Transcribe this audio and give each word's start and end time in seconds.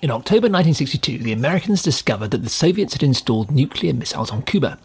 In 0.00 0.12
October 0.12 0.46
1962, 0.46 1.18
the 1.18 1.32
Americans 1.32 1.82
discovered 1.82 2.30
that 2.30 2.44
the 2.44 2.48
Soviets 2.48 2.92
had 2.92 3.02
installed 3.02 3.50
nuclear 3.50 3.92
missiles 3.92 4.30
on 4.30 4.42
Cuba. 4.42 4.78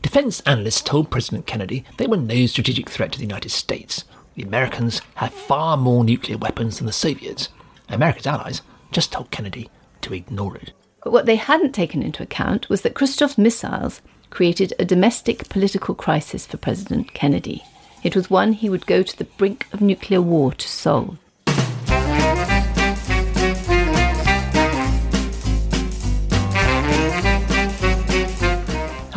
Defense 0.00 0.40
analysts 0.46 0.80
told 0.80 1.10
President 1.10 1.46
Kennedy 1.46 1.84
they 1.98 2.06
were 2.06 2.16
no 2.16 2.46
strategic 2.46 2.88
threat 2.88 3.12
to 3.12 3.18
the 3.18 3.26
United 3.26 3.50
States. 3.50 4.04
The 4.36 4.42
Americans 4.42 5.02
had 5.16 5.34
far 5.34 5.76
more 5.76 6.02
nuclear 6.02 6.38
weapons 6.38 6.78
than 6.78 6.86
the 6.86 6.94
Soviets. 6.94 7.50
America's 7.90 8.26
allies 8.26 8.62
just 8.90 9.12
told 9.12 9.30
Kennedy 9.30 9.68
to 10.00 10.14
ignore 10.14 10.56
it. 10.56 10.72
But 11.04 11.12
what 11.12 11.26
they 11.26 11.36
hadn't 11.36 11.72
taken 11.72 12.02
into 12.02 12.22
account 12.22 12.70
was 12.70 12.80
that 12.82 12.94
Khrushchev's 12.94 13.36
missiles 13.36 14.00
created 14.30 14.72
a 14.78 14.84
domestic 14.86 15.50
political 15.50 15.94
crisis 15.94 16.46
for 16.46 16.56
President 16.56 17.12
Kennedy. 17.12 17.64
It 18.02 18.16
was 18.16 18.30
one 18.30 18.54
he 18.54 18.70
would 18.70 18.86
go 18.86 19.02
to 19.02 19.18
the 19.18 19.24
brink 19.24 19.66
of 19.74 19.82
nuclear 19.82 20.22
war 20.22 20.54
to 20.54 20.68
solve. 20.68 21.18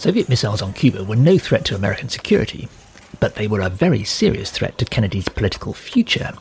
Soviet 0.00 0.30
missiles 0.30 0.62
on 0.62 0.72
Cuba 0.72 1.04
were 1.04 1.14
no 1.14 1.36
threat 1.36 1.62
to 1.66 1.74
American 1.74 2.08
security, 2.08 2.70
but 3.20 3.34
they 3.34 3.46
were 3.46 3.60
a 3.60 3.68
very 3.68 4.02
serious 4.02 4.50
threat 4.50 4.78
to 4.78 4.86
Kennedy's 4.86 5.28
political 5.28 5.74
future. 5.74 6.32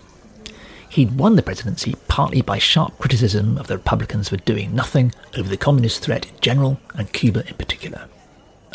He'd 0.88 1.17
won 1.17 1.35
the 1.35 1.41
presidency 1.41 1.97
partly 2.07 2.41
by 2.41 2.57
sharp 2.57 2.97
criticism 2.99 3.57
of 3.57 3.67
the 3.67 3.75
Republicans 3.75 4.29
for 4.29 4.38
doing 4.38 4.73
nothing 4.73 5.11
over 5.38 5.49
the 5.49 5.57
communist 5.57 6.01
threat 6.01 6.25
in 6.25 6.39
general 6.39 6.79
and 6.93 7.11
Cuba 7.11 7.45
in 7.49 7.55
particular. 7.55 8.07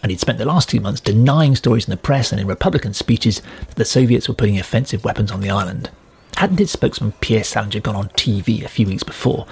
And 0.02 0.10
he'd 0.10 0.20
spent 0.20 0.36
the 0.36 0.44
last 0.44 0.68
two 0.68 0.80
months 0.80 1.00
denying 1.00 1.56
stories 1.56 1.86
in 1.86 1.90
the 1.90 1.96
press 1.96 2.30
and 2.30 2.38
in 2.38 2.46
Republican 2.46 2.92
speeches 2.92 3.40
that 3.66 3.76
the 3.76 3.86
Soviets 3.86 4.28
were 4.28 4.34
putting 4.34 4.58
offensive 4.58 5.02
weapons 5.02 5.32
on 5.32 5.40
the 5.40 5.48
island. 5.48 5.88
Hadn't 6.36 6.58
his 6.58 6.72
spokesman 6.72 7.12
Pierre 7.22 7.42
Salinger 7.42 7.80
gone 7.80 7.96
on 7.96 8.10
TV 8.10 8.62
a 8.62 8.68
few 8.68 8.86
weeks 8.86 9.02
before 9.02 9.46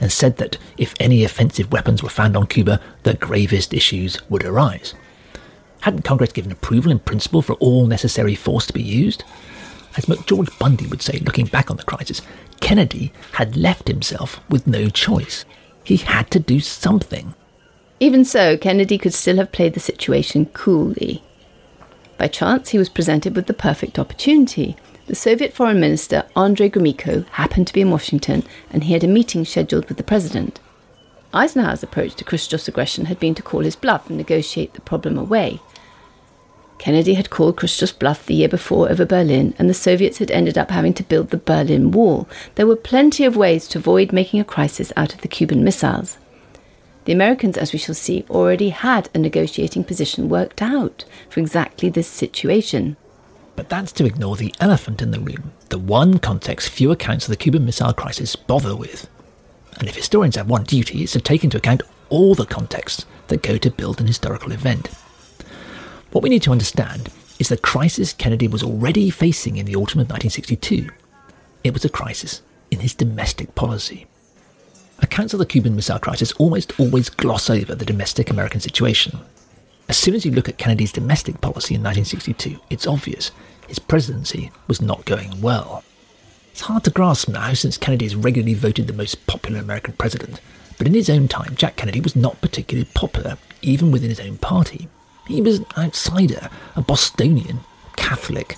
and 0.00 0.12
said 0.12 0.36
that 0.36 0.58
if 0.76 0.94
any 1.00 1.24
offensive 1.24 1.72
weapons 1.72 2.02
were 2.02 2.08
found 2.08 2.36
on 2.36 2.46
Cuba, 2.46 2.80
the 3.02 3.14
gravest 3.14 3.72
issues 3.72 4.18
would 4.28 4.44
arise. 4.44 4.94
Hadn't 5.80 6.02
Congress 6.02 6.32
given 6.32 6.52
approval 6.52 6.90
in 6.90 6.98
principle 6.98 7.42
for 7.42 7.54
all 7.54 7.86
necessary 7.86 8.34
force 8.34 8.66
to 8.66 8.72
be 8.72 8.82
used? 8.82 9.24
As 9.96 10.06
McGeorge 10.06 10.58
Bundy 10.58 10.86
would 10.86 11.02
say, 11.02 11.18
looking 11.20 11.46
back 11.46 11.70
on 11.70 11.76
the 11.76 11.82
crisis, 11.82 12.22
Kennedy 12.60 13.12
had 13.32 13.56
left 13.56 13.88
himself 13.88 14.40
with 14.50 14.66
no 14.66 14.88
choice. 14.88 15.44
He 15.84 15.96
had 15.96 16.30
to 16.32 16.40
do 16.40 16.60
something. 16.60 17.34
Even 18.00 18.24
so, 18.24 18.56
Kennedy 18.58 18.98
could 18.98 19.14
still 19.14 19.36
have 19.36 19.52
played 19.52 19.74
the 19.74 19.80
situation 19.80 20.46
coolly. 20.46 21.22
By 22.18 22.28
chance, 22.28 22.70
he 22.70 22.78
was 22.78 22.88
presented 22.88 23.36
with 23.36 23.46
the 23.46 23.54
perfect 23.54 23.98
opportunity 23.98 24.76
the 25.06 25.14
Soviet 25.14 25.52
Foreign 25.52 25.78
Minister 25.80 26.24
Andrei 26.34 26.68
Gromyko 26.68 27.26
happened 27.28 27.66
to 27.68 27.72
be 27.72 27.80
in 27.80 27.90
Washington 27.90 28.42
and 28.70 28.84
he 28.84 28.92
had 28.92 29.04
a 29.04 29.08
meeting 29.08 29.44
scheduled 29.44 29.86
with 29.88 29.96
the 29.98 30.02
president. 30.02 30.58
Eisenhower's 31.32 31.82
approach 31.82 32.14
to 32.16 32.24
Khrushchev's 32.24 32.66
aggression 32.66 33.04
had 33.04 33.20
been 33.20 33.34
to 33.34 33.42
call 33.42 33.60
his 33.60 33.76
bluff 33.76 34.08
and 34.08 34.16
negotiate 34.16 34.74
the 34.74 34.80
problem 34.80 35.16
away. 35.16 35.60
Kennedy 36.78 37.14
had 37.14 37.30
called 37.30 37.56
Khrushchev's 37.56 37.92
bluff 37.92 38.26
the 38.26 38.34
year 38.34 38.48
before 38.48 38.90
over 38.90 39.04
Berlin, 39.04 39.54
and 39.58 39.68
the 39.68 39.74
Soviets 39.74 40.18
had 40.18 40.30
ended 40.30 40.58
up 40.58 40.70
having 40.70 40.92
to 40.94 41.02
build 41.02 41.30
the 41.30 41.38
Berlin 41.38 41.90
Wall. 41.90 42.28
There 42.54 42.66
were 42.66 42.76
plenty 42.76 43.24
of 43.24 43.36
ways 43.36 43.66
to 43.68 43.78
avoid 43.78 44.12
making 44.12 44.40
a 44.40 44.44
crisis 44.44 44.92
out 44.96 45.14
of 45.14 45.22
the 45.22 45.28
Cuban 45.28 45.64
missiles. 45.64 46.18
The 47.06 47.12
Americans, 47.12 47.56
as 47.56 47.72
we 47.72 47.78
shall 47.78 47.94
see, 47.94 48.24
already 48.28 48.70
had 48.70 49.08
a 49.14 49.18
negotiating 49.18 49.84
position 49.84 50.28
worked 50.28 50.60
out 50.60 51.04
for 51.30 51.40
exactly 51.40 51.88
this 51.88 52.08
situation. 52.08 52.96
But 53.56 53.70
that's 53.70 53.92
to 53.92 54.04
ignore 54.04 54.36
the 54.36 54.54
elephant 54.60 55.02
in 55.02 55.10
the 55.10 55.20
room, 55.20 55.52
the 55.70 55.78
one 55.78 56.18
context 56.18 56.68
few 56.68 56.92
accounts 56.92 57.24
of 57.24 57.30
the 57.30 57.36
Cuban 57.36 57.64
Missile 57.64 57.94
Crisis 57.94 58.36
bother 58.36 58.76
with. 58.76 59.08
And 59.78 59.88
if 59.88 59.96
historians 59.96 60.36
have 60.36 60.48
one 60.48 60.64
duty, 60.64 61.02
it's 61.02 61.12
to 61.12 61.20
take 61.20 61.42
into 61.42 61.56
account 61.56 61.82
all 62.08 62.34
the 62.34 62.46
contexts 62.46 63.06
that 63.28 63.42
go 63.42 63.58
to 63.58 63.70
build 63.70 64.00
an 64.00 64.06
historical 64.06 64.52
event. 64.52 64.88
What 66.12 66.22
we 66.22 66.28
need 66.28 66.42
to 66.42 66.52
understand 66.52 67.10
is 67.38 67.48
the 67.48 67.56
crisis 67.56 68.12
Kennedy 68.12 68.48
was 68.48 68.62
already 68.62 69.10
facing 69.10 69.56
in 69.56 69.66
the 69.66 69.76
autumn 69.76 70.00
of 70.00 70.08
1962. 70.08 70.88
It 71.64 71.72
was 71.72 71.84
a 71.84 71.90
crisis 71.90 72.42
in 72.70 72.80
his 72.80 72.94
domestic 72.94 73.54
policy. 73.54 74.06
Accounts 75.00 75.34
of 75.34 75.38
the 75.38 75.46
Cuban 75.46 75.76
Missile 75.76 75.98
Crisis 75.98 76.32
almost 76.32 76.78
always 76.80 77.10
gloss 77.10 77.50
over 77.50 77.74
the 77.74 77.84
domestic 77.84 78.30
American 78.30 78.60
situation. 78.60 79.18
As 79.88 79.96
soon 79.96 80.14
as 80.14 80.24
you 80.24 80.32
look 80.32 80.48
at 80.48 80.58
Kennedy's 80.58 80.90
domestic 80.90 81.40
policy 81.40 81.74
in 81.74 81.82
1962, 81.82 82.60
it's 82.70 82.88
obvious 82.88 83.30
his 83.68 83.78
presidency 83.78 84.50
was 84.66 84.80
not 84.80 85.04
going 85.04 85.40
well. 85.40 85.84
It's 86.50 86.62
hard 86.62 86.84
to 86.84 86.90
grasp 86.90 87.28
now 87.28 87.52
since 87.52 87.78
Kennedy 87.78 88.06
is 88.06 88.16
regularly 88.16 88.54
voted 88.54 88.86
the 88.86 88.92
most 88.92 89.26
popular 89.26 89.60
American 89.60 89.94
president, 89.94 90.40
but 90.78 90.86
in 90.86 90.94
his 90.94 91.08
own 91.08 91.28
time, 91.28 91.54
Jack 91.54 91.76
Kennedy 91.76 92.00
was 92.00 92.16
not 92.16 92.40
particularly 92.40 92.88
popular, 92.94 93.38
even 93.62 93.92
within 93.92 94.10
his 94.10 94.20
own 94.20 94.38
party. 94.38 94.88
He 95.28 95.40
was 95.40 95.58
an 95.58 95.66
outsider, 95.76 96.50
a 96.74 96.82
Bostonian, 96.82 97.60
Catholic. 97.96 98.56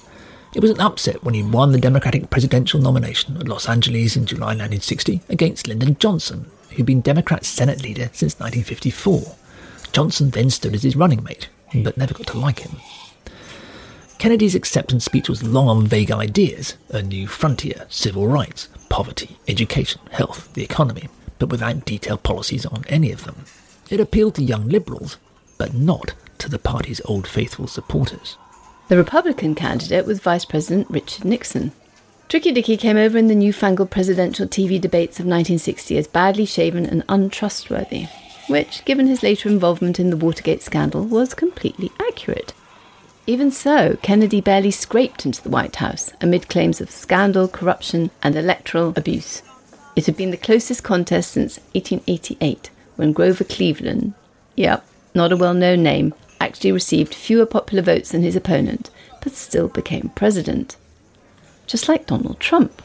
It 0.54 0.60
was 0.60 0.70
an 0.70 0.80
upset 0.80 1.24
when 1.24 1.34
he 1.34 1.42
won 1.42 1.72
the 1.72 1.80
Democratic 1.80 2.30
presidential 2.30 2.80
nomination 2.80 3.36
at 3.36 3.48
Los 3.48 3.68
Angeles 3.68 4.16
in 4.16 4.24
July 4.24 4.48
1960 4.48 5.22
against 5.28 5.66
Lyndon 5.66 5.96
Johnson, 5.98 6.50
who'd 6.70 6.86
been 6.86 7.02
Democrat 7.02 7.44
Senate 7.44 7.82
leader 7.82 8.10
since 8.12 8.38
1954. 8.40 9.34
Johnson 9.92 10.30
then 10.30 10.50
stood 10.50 10.74
as 10.74 10.82
his 10.82 10.96
running 10.96 11.22
mate, 11.22 11.48
but 11.74 11.96
never 11.96 12.14
got 12.14 12.26
to 12.28 12.38
like 12.38 12.60
him. 12.60 12.76
Kennedy's 14.18 14.56
acceptance 14.56 15.04
speech 15.04 15.28
was 15.28 15.44
long 15.44 15.68
on 15.68 15.86
vague 15.86 16.10
ideas 16.10 16.76
a 16.90 17.02
new 17.02 17.26
frontier, 17.26 17.86
civil 17.88 18.26
rights, 18.26 18.68
poverty, 18.88 19.38
education, 19.46 20.00
health, 20.10 20.52
the 20.54 20.64
economy, 20.64 21.08
but 21.38 21.50
without 21.50 21.84
detailed 21.84 22.22
policies 22.24 22.66
on 22.66 22.84
any 22.88 23.12
of 23.12 23.24
them. 23.24 23.44
It 23.90 24.00
appealed 24.00 24.34
to 24.34 24.42
young 24.42 24.68
liberals, 24.68 25.18
but 25.56 25.72
not 25.72 26.14
to 26.38 26.48
the 26.48 26.58
party's 26.58 27.00
old 27.04 27.26
faithful 27.26 27.68
supporters. 27.68 28.36
The 28.88 28.96
Republican 28.96 29.54
candidate 29.54 30.06
was 30.06 30.20
Vice 30.20 30.44
President 30.44 30.88
Richard 30.90 31.24
Nixon. 31.24 31.72
Tricky 32.28 32.52
Dicky 32.52 32.76
came 32.76 32.96
over 32.96 33.16
in 33.16 33.28
the 33.28 33.34
newfangled 33.34 33.90
presidential 33.90 34.46
TV 34.46 34.80
debates 34.80 35.18
of 35.18 35.26
1960 35.26 35.96
as 35.96 36.06
badly 36.06 36.44
shaven 36.44 36.84
and 36.84 37.04
untrustworthy, 37.08 38.08
which, 38.48 38.84
given 38.84 39.06
his 39.06 39.22
later 39.22 39.48
involvement 39.48 40.00
in 40.00 40.10
the 40.10 40.16
Watergate 40.16 40.62
scandal, 40.62 41.04
was 41.04 41.34
completely 41.34 41.92
accurate. 42.00 42.52
Even 43.26 43.50
so, 43.50 43.98
Kennedy 44.02 44.40
barely 44.40 44.70
scraped 44.70 45.26
into 45.26 45.42
the 45.42 45.50
White 45.50 45.76
House 45.76 46.10
amid 46.20 46.48
claims 46.48 46.80
of 46.80 46.90
scandal, 46.90 47.46
corruption, 47.46 48.10
and 48.22 48.34
electoral 48.34 48.94
abuse. 48.96 49.42
It 49.94 50.06
had 50.06 50.16
been 50.16 50.30
the 50.30 50.36
closest 50.36 50.82
contest 50.82 51.32
since 51.32 51.58
1888, 51.74 52.70
when 52.96 53.12
Grover 53.12 53.44
Cleveland, 53.44 54.14
yep, 54.56 54.84
not 55.14 55.32
a 55.32 55.36
well 55.36 55.54
known 55.54 55.82
name, 55.82 56.14
actually 56.40 56.72
received 56.72 57.14
fewer 57.14 57.46
popular 57.46 57.82
votes 57.82 58.12
than 58.12 58.22
his 58.22 58.36
opponent, 58.36 58.90
but 59.22 59.32
still 59.32 59.68
became 59.68 60.12
president. 60.14 60.76
Just 61.66 61.88
like 61.88 62.06
Donald 62.06 62.40
Trump. 62.40 62.80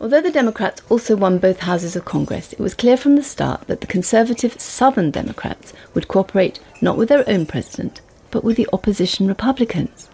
Although 0.00 0.22
the 0.22 0.30
Democrats 0.30 0.80
also 0.88 1.14
won 1.14 1.36
both 1.36 1.60
houses 1.60 1.94
of 1.94 2.06
Congress, 2.06 2.54
it 2.54 2.58
was 2.58 2.72
clear 2.72 2.96
from 2.96 3.16
the 3.16 3.22
start 3.22 3.66
that 3.66 3.82
the 3.82 3.86
conservative 3.86 4.58
Southern 4.58 5.10
Democrats 5.10 5.74
would 5.92 6.08
cooperate 6.08 6.58
not 6.80 6.96
with 6.96 7.10
their 7.10 7.28
own 7.28 7.44
president, 7.44 8.00
but 8.30 8.42
with 8.42 8.56
the 8.56 8.68
opposition 8.72 9.26
Republicans. 9.26 10.08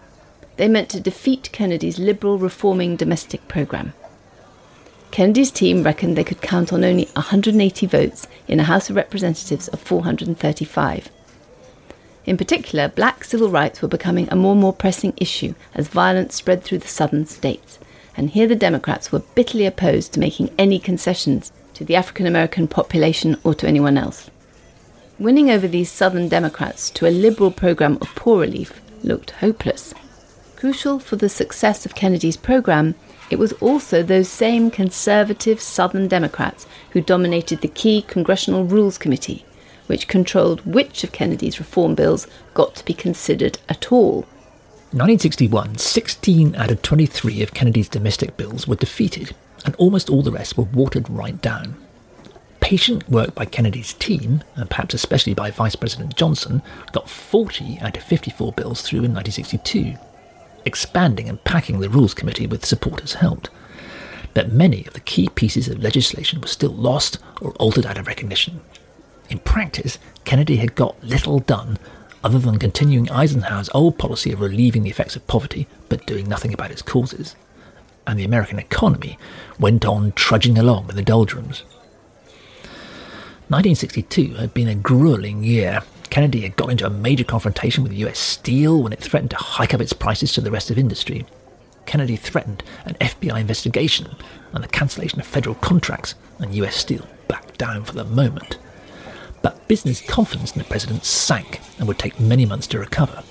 They 0.57 0.67
meant 0.67 0.89
to 0.89 0.99
defeat 0.99 1.51
Kennedy's 1.53 1.99
liberal 1.99 2.37
reforming 2.37 2.97
domestic 2.97 3.47
program. 3.47 3.93
Kennedy's 5.11 5.51
team 5.51 5.83
reckoned 5.83 6.17
they 6.17 6.23
could 6.25 6.41
count 6.41 6.73
on 6.73 6.83
only 6.83 7.05
180 7.13 7.85
votes 7.85 8.27
in 8.45 8.59
a 8.59 8.63
House 8.63 8.89
of 8.89 8.97
Representatives 8.97 9.69
of 9.69 9.79
435. 9.79 11.09
In 12.25 12.35
particular, 12.35 12.89
black 12.89 13.23
civil 13.23 13.49
rights 13.49 13.81
were 13.81 13.87
becoming 13.87 14.27
a 14.29 14.35
more 14.35 14.51
and 14.51 14.59
more 14.59 14.73
pressing 14.73 15.13
issue 15.15 15.55
as 15.73 15.87
violence 15.87 16.35
spread 16.35 16.61
through 16.61 16.79
the 16.79 16.89
southern 16.89 17.25
states, 17.25 17.79
and 18.17 18.31
here 18.31 18.47
the 18.47 18.55
Democrats 18.55 19.11
were 19.11 19.19
bitterly 19.35 19.65
opposed 19.65 20.11
to 20.11 20.19
making 20.19 20.53
any 20.57 20.79
concessions 20.79 21.51
to 21.75 21.85
the 21.85 21.95
African 21.95 22.25
American 22.25 22.67
population 22.67 23.37
or 23.43 23.53
to 23.53 23.67
anyone 23.67 23.97
else. 23.97 24.29
Winning 25.19 25.49
over 25.49 25.67
these 25.67 25.91
Southern 25.91 26.27
Democrats 26.27 26.89
to 26.89 27.07
a 27.07 27.11
liberal 27.11 27.51
program 27.51 27.97
of 28.01 28.13
poor 28.15 28.41
relief 28.41 28.81
looked 29.03 29.31
hopeless. 29.31 29.93
Crucial 30.55 30.97
for 30.99 31.15
the 31.15 31.29
success 31.29 31.85
of 31.85 31.93
Kennedy's 31.93 32.37
program, 32.37 32.95
it 33.29 33.37
was 33.37 33.53
also 33.53 34.01
those 34.01 34.27
same 34.27 34.71
conservative 34.71 35.61
Southern 35.61 36.07
Democrats 36.07 36.65
who 36.91 37.01
dominated 37.01 37.61
the 37.61 37.67
key 37.67 38.01
Congressional 38.01 38.63
Rules 38.63 38.97
Committee, 38.97 39.45
which 39.85 40.07
controlled 40.07 40.65
which 40.65 41.03
of 41.03 41.11
Kennedy's 41.11 41.59
reform 41.59 41.93
bills 41.93 42.27
got 42.55 42.75
to 42.75 42.85
be 42.85 42.93
considered 42.93 43.59
at 43.69 43.91
all. 43.91 44.25
In 44.97 45.01
1961, 45.01 45.77
16 45.77 46.55
out 46.55 46.71
of 46.71 46.81
23 46.81 47.43
of 47.43 47.53
Kennedy's 47.53 47.87
domestic 47.87 48.35
bills 48.35 48.67
were 48.67 48.75
defeated, 48.75 49.35
and 49.63 49.75
almost 49.75 50.09
all 50.09 50.23
the 50.23 50.31
rest 50.31 50.57
were 50.57 50.63
watered 50.63 51.07
right 51.07 51.39
down. 51.39 51.75
Patient 52.61 53.07
work 53.07 53.35
by 53.35 53.45
Kennedy's 53.45 53.93
team, 53.93 54.43
and 54.55 54.71
perhaps 54.71 54.95
especially 54.95 55.35
by 55.35 55.51
Vice 55.51 55.75
President 55.75 56.15
Johnson, 56.15 56.63
got 56.93 57.07
40 57.07 57.77
out 57.79 57.95
of 57.95 58.01
54 58.01 58.53
bills 58.53 58.81
through 58.81 59.03
in 59.03 59.13
1962. 59.13 59.93
Expanding 60.65 61.29
and 61.29 61.43
packing 61.43 61.79
the 61.79 61.91
Rules 61.91 62.15
Committee 62.15 62.47
with 62.47 62.65
supporters 62.65 63.13
helped. 63.13 63.51
But 64.33 64.51
many 64.51 64.83
of 64.87 64.95
the 64.95 64.99
key 65.01 65.29
pieces 65.29 65.67
of 65.67 65.77
legislation 65.77 66.41
were 66.41 66.47
still 66.47 66.73
lost 66.73 67.19
or 67.39 67.51
altered 67.59 67.85
out 67.85 67.99
of 67.99 68.07
recognition. 68.07 68.61
In 69.29 69.37
practice, 69.37 69.99
Kennedy 70.25 70.55
had 70.55 70.73
got 70.73 71.03
little 71.03 71.37
done 71.37 71.77
other 72.23 72.39
than 72.39 72.59
continuing 72.59 73.09
Eisenhower's 73.09 73.69
old 73.73 73.97
policy 73.97 74.31
of 74.31 74.41
relieving 74.41 74.83
the 74.83 74.89
effects 74.89 75.15
of 75.15 75.27
poverty 75.27 75.67
but 75.89 76.05
doing 76.05 76.27
nothing 76.27 76.53
about 76.53 76.71
its 76.71 76.81
causes. 76.81 77.35
And 78.05 78.17
the 78.17 78.25
American 78.25 78.59
economy 78.59 79.17
went 79.59 79.85
on 79.85 80.13
trudging 80.13 80.57
along 80.57 80.89
in 80.89 80.95
the 80.95 81.01
doldrums. 81.01 81.63
1962 83.49 84.35
had 84.35 84.53
been 84.53 84.67
a 84.67 84.75
grueling 84.75 85.43
year. 85.43 85.81
Kennedy 86.09 86.41
had 86.41 86.55
got 86.55 86.69
into 86.69 86.85
a 86.85 86.89
major 86.89 87.23
confrontation 87.23 87.83
with 87.83 87.93
US 87.93 88.19
Steel 88.19 88.81
when 88.81 88.93
it 88.93 88.99
threatened 88.99 89.31
to 89.31 89.37
hike 89.37 89.73
up 89.73 89.81
its 89.81 89.93
prices 89.93 90.33
to 90.33 90.41
the 90.41 90.51
rest 90.51 90.71
of 90.71 90.77
industry. 90.77 91.25
Kennedy 91.85 92.17
threatened 92.17 92.63
an 92.85 92.95
FBI 92.95 93.39
investigation 93.39 94.15
and 94.53 94.63
the 94.63 94.67
cancellation 94.67 95.19
of 95.19 95.25
federal 95.25 95.55
contracts, 95.55 96.15
and 96.39 96.55
US 96.55 96.75
Steel 96.75 97.07
backed 97.27 97.57
down 97.57 97.83
for 97.83 97.93
the 97.93 98.03
moment 98.03 98.57
but 99.41 99.67
business 99.67 100.01
confidence 100.01 100.53
in 100.53 100.59
the 100.59 100.65
president 100.65 101.05
sank 101.05 101.59
and 101.77 101.87
would 101.87 101.99
take 101.99 102.19
many 102.19 102.45
months 102.45 102.67
to 102.67 102.79
recover. 102.79 103.23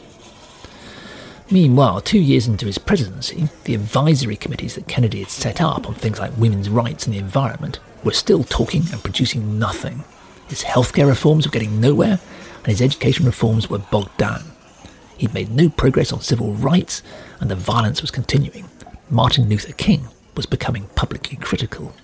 Meanwhile, 1.51 2.01
two 2.01 2.19
years 2.19 2.49
into 2.49 2.67
his 2.67 2.79
presidency, 2.79 3.49
the 3.65 3.75
advisory 3.75 4.35
committees 4.35 4.75
that 4.75 4.89
Kennedy 4.89 5.21
had 5.21 5.31
set 5.31 5.61
up 5.61 5.87
on 5.87 5.95
things 5.95 6.19
like 6.19 6.37
women's 6.37 6.69
rights 6.69 7.07
and 7.07 7.15
the 7.15 7.21
environment 7.21 7.79
were 8.03 8.13
still 8.13 8.43
talking 8.43 8.83
and 8.93 9.03
producing 9.03 9.59
nothing. 9.59 10.03
His 10.49 10.65
healthcare 10.65 11.07
reforms 11.07 11.47
were 11.47 11.53
getting 11.53 11.81
nowhere, 11.81 12.19
and 12.59 12.67
his 12.67 12.83
education 12.83 13.27
reforms 13.27 13.71
were 13.71 13.79
bogged 13.79 14.17
down. 14.17 14.43
He'd 15.19 15.35
made 15.35 15.51
no 15.51 15.69
progress 15.69 16.13
on 16.13 16.21
civil 16.21 16.53
rights, 16.53 17.03
and 17.41 17.51
the 17.51 17.55
violence 17.55 18.01
was 18.01 18.11
continuing. 18.11 18.69
Martin 19.09 19.49
Luther 19.49 19.73
King 19.73 20.09
was 20.37 20.47
becoming 20.47 20.89
publicly 20.97 21.37
critical. 21.37 21.95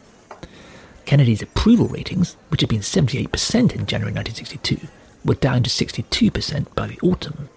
Kennedy's 1.12 1.42
approval 1.42 1.88
ratings, 1.88 2.38
which 2.48 2.62
had 2.62 2.70
been 2.70 2.80
78% 2.80 3.28
in 3.74 3.84
January 3.84 4.14
1962, 4.14 4.88
were 5.26 5.34
down 5.34 5.62
to 5.62 5.68
62% 5.68 6.74
by 6.74 6.86
the 6.86 6.98
autumn. 7.00 7.50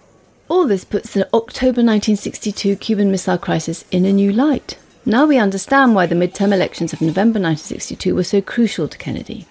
All 0.50 0.68
this 0.68 0.84
puts 0.84 1.14
the 1.14 1.24
October 1.34 1.82
1962 1.82 2.76
Cuban 2.76 3.10
Missile 3.10 3.38
Crisis 3.38 3.86
in 3.92 4.04
a 4.04 4.12
new 4.12 4.34
light. 4.34 4.78
Now 5.06 5.26
we 5.26 5.38
understand 5.38 5.96
why 5.96 6.06
the 6.06 6.16
midterm 6.16 6.52
elections 6.52 6.92
of 6.92 7.00
November 7.00 7.40
1962 7.40 8.14
were 8.14 8.26
so 8.26 8.42
crucial 8.42 8.90
to 8.90 8.98
Kennedy. 8.98 9.46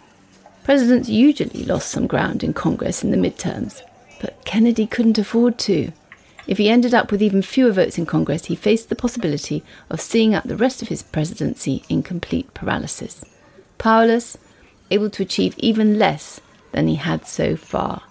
Presidents 0.64 1.08
usually 1.08 1.64
lost 1.64 1.90
some 1.90 2.06
ground 2.06 2.44
in 2.44 2.52
Congress 2.52 3.02
in 3.02 3.10
the 3.10 3.16
midterms, 3.16 3.80
but 4.20 4.44
Kennedy 4.44 4.86
couldn't 4.86 5.16
afford 5.16 5.56
to. 5.60 5.92
If 6.46 6.58
he 6.58 6.68
ended 6.68 6.92
up 6.92 7.10
with 7.10 7.22
even 7.22 7.40
fewer 7.40 7.72
votes 7.72 7.96
in 7.96 8.04
Congress, 8.04 8.44
he 8.44 8.54
faced 8.54 8.90
the 8.90 8.96
possibility 8.96 9.64
of 9.88 9.98
seeing 9.98 10.34
out 10.34 10.46
the 10.46 10.58
rest 10.58 10.82
of 10.82 10.88
his 10.88 11.02
presidency 11.02 11.84
in 11.88 12.02
complete 12.02 12.52
paralysis 12.52 13.24
powerless, 13.78 14.36
able 14.90 15.10
to 15.10 15.22
achieve 15.22 15.54
even 15.58 15.98
less 15.98 16.40
than 16.72 16.88
he 16.88 16.96
had 16.96 17.26
so 17.26 17.56
far. 17.56 18.02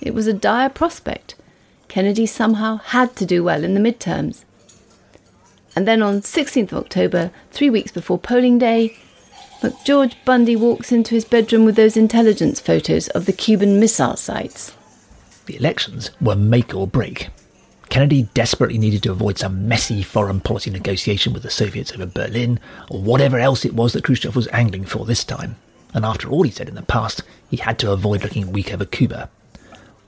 It 0.00 0.14
was 0.14 0.26
a 0.26 0.32
dire 0.32 0.68
prospect. 0.68 1.34
Kennedy 1.88 2.26
somehow 2.26 2.76
had 2.76 3.16
to 3.16 3.26
do 3.26 3.44
well 3.44 3.64
in 3.64 3.74
the 3.74 3.80
midterms. 3.80 4.44
And 5.76 5.88
then 5.88 6.02
on 6.02 6.20
16th 6.20 6.72
of 6.72 6.78
October, 6.84 7.30
three 7.50 7.70
weeks 7.70 7.90
before 7.90 8.18
polling 8.18 8.58
day, 8.58 8.96
George 9.84 10.16
Bundy 10.24 10.56
walks 10.56 10.92
into 10.92 11.14
his 11.14 11.24
bedroom 11.24 11.64
with 11.64 11.76
those 11.76 11.96
intelligence 11.96 12.60
photos 12.60 13.08
of 13.08 13.26
the 13.26 13.32
Cuban 13.32 13.80
missile 13.80 14.16
sites. 14.16 14.72
The 15.46 15.56
elections 15.56 16.10
were 16.20 16.36
make 16.36 16.74
or 16.74 16.86
break. 16.86 17.28
Kennedy 17.88 18.28
desperately 18.34 18.78
needed 18.78 19.02
to 19.04 19.12
avoid 19.12 19.38
some 19.38 19.68
messy 19.68 20.02
foreign 20.02 20.40
policy 20.40 20.70
negotiation 20.70 21.32
with 21.32 21.42
the 21.42 21.50
Soviets 21.50 21.92
over 21.92 22.06
Berlin, 22.06 22.58
or 22.90 23.00
whatever 23.00 23.38
else 23.38 23.64
it 23.64 23.74
was 23.74 23.92
that 23.92 24.04
Khrushchev 24.04 24.34
was 24.34 24.48
angling 24.48 24.84
for 24.84 25.04
this 25.04 25.24
time. 25.24 25.56
And 25.92 26.04
after 26.04 26.28
all 26.28 26.42
he 26.42 26.50
said 26.50 26.68
in 26.68 26.74
the 26.74 26.82
past, 26.82 27.22
he 27.48 27.58
had 27.58 27.78
to 27.80 27.92
avoid 27.92 28.22
looking 28.22 28.52
weak 28.52 28.72
over 28.72 28.84
Cuba. 28.84 29.30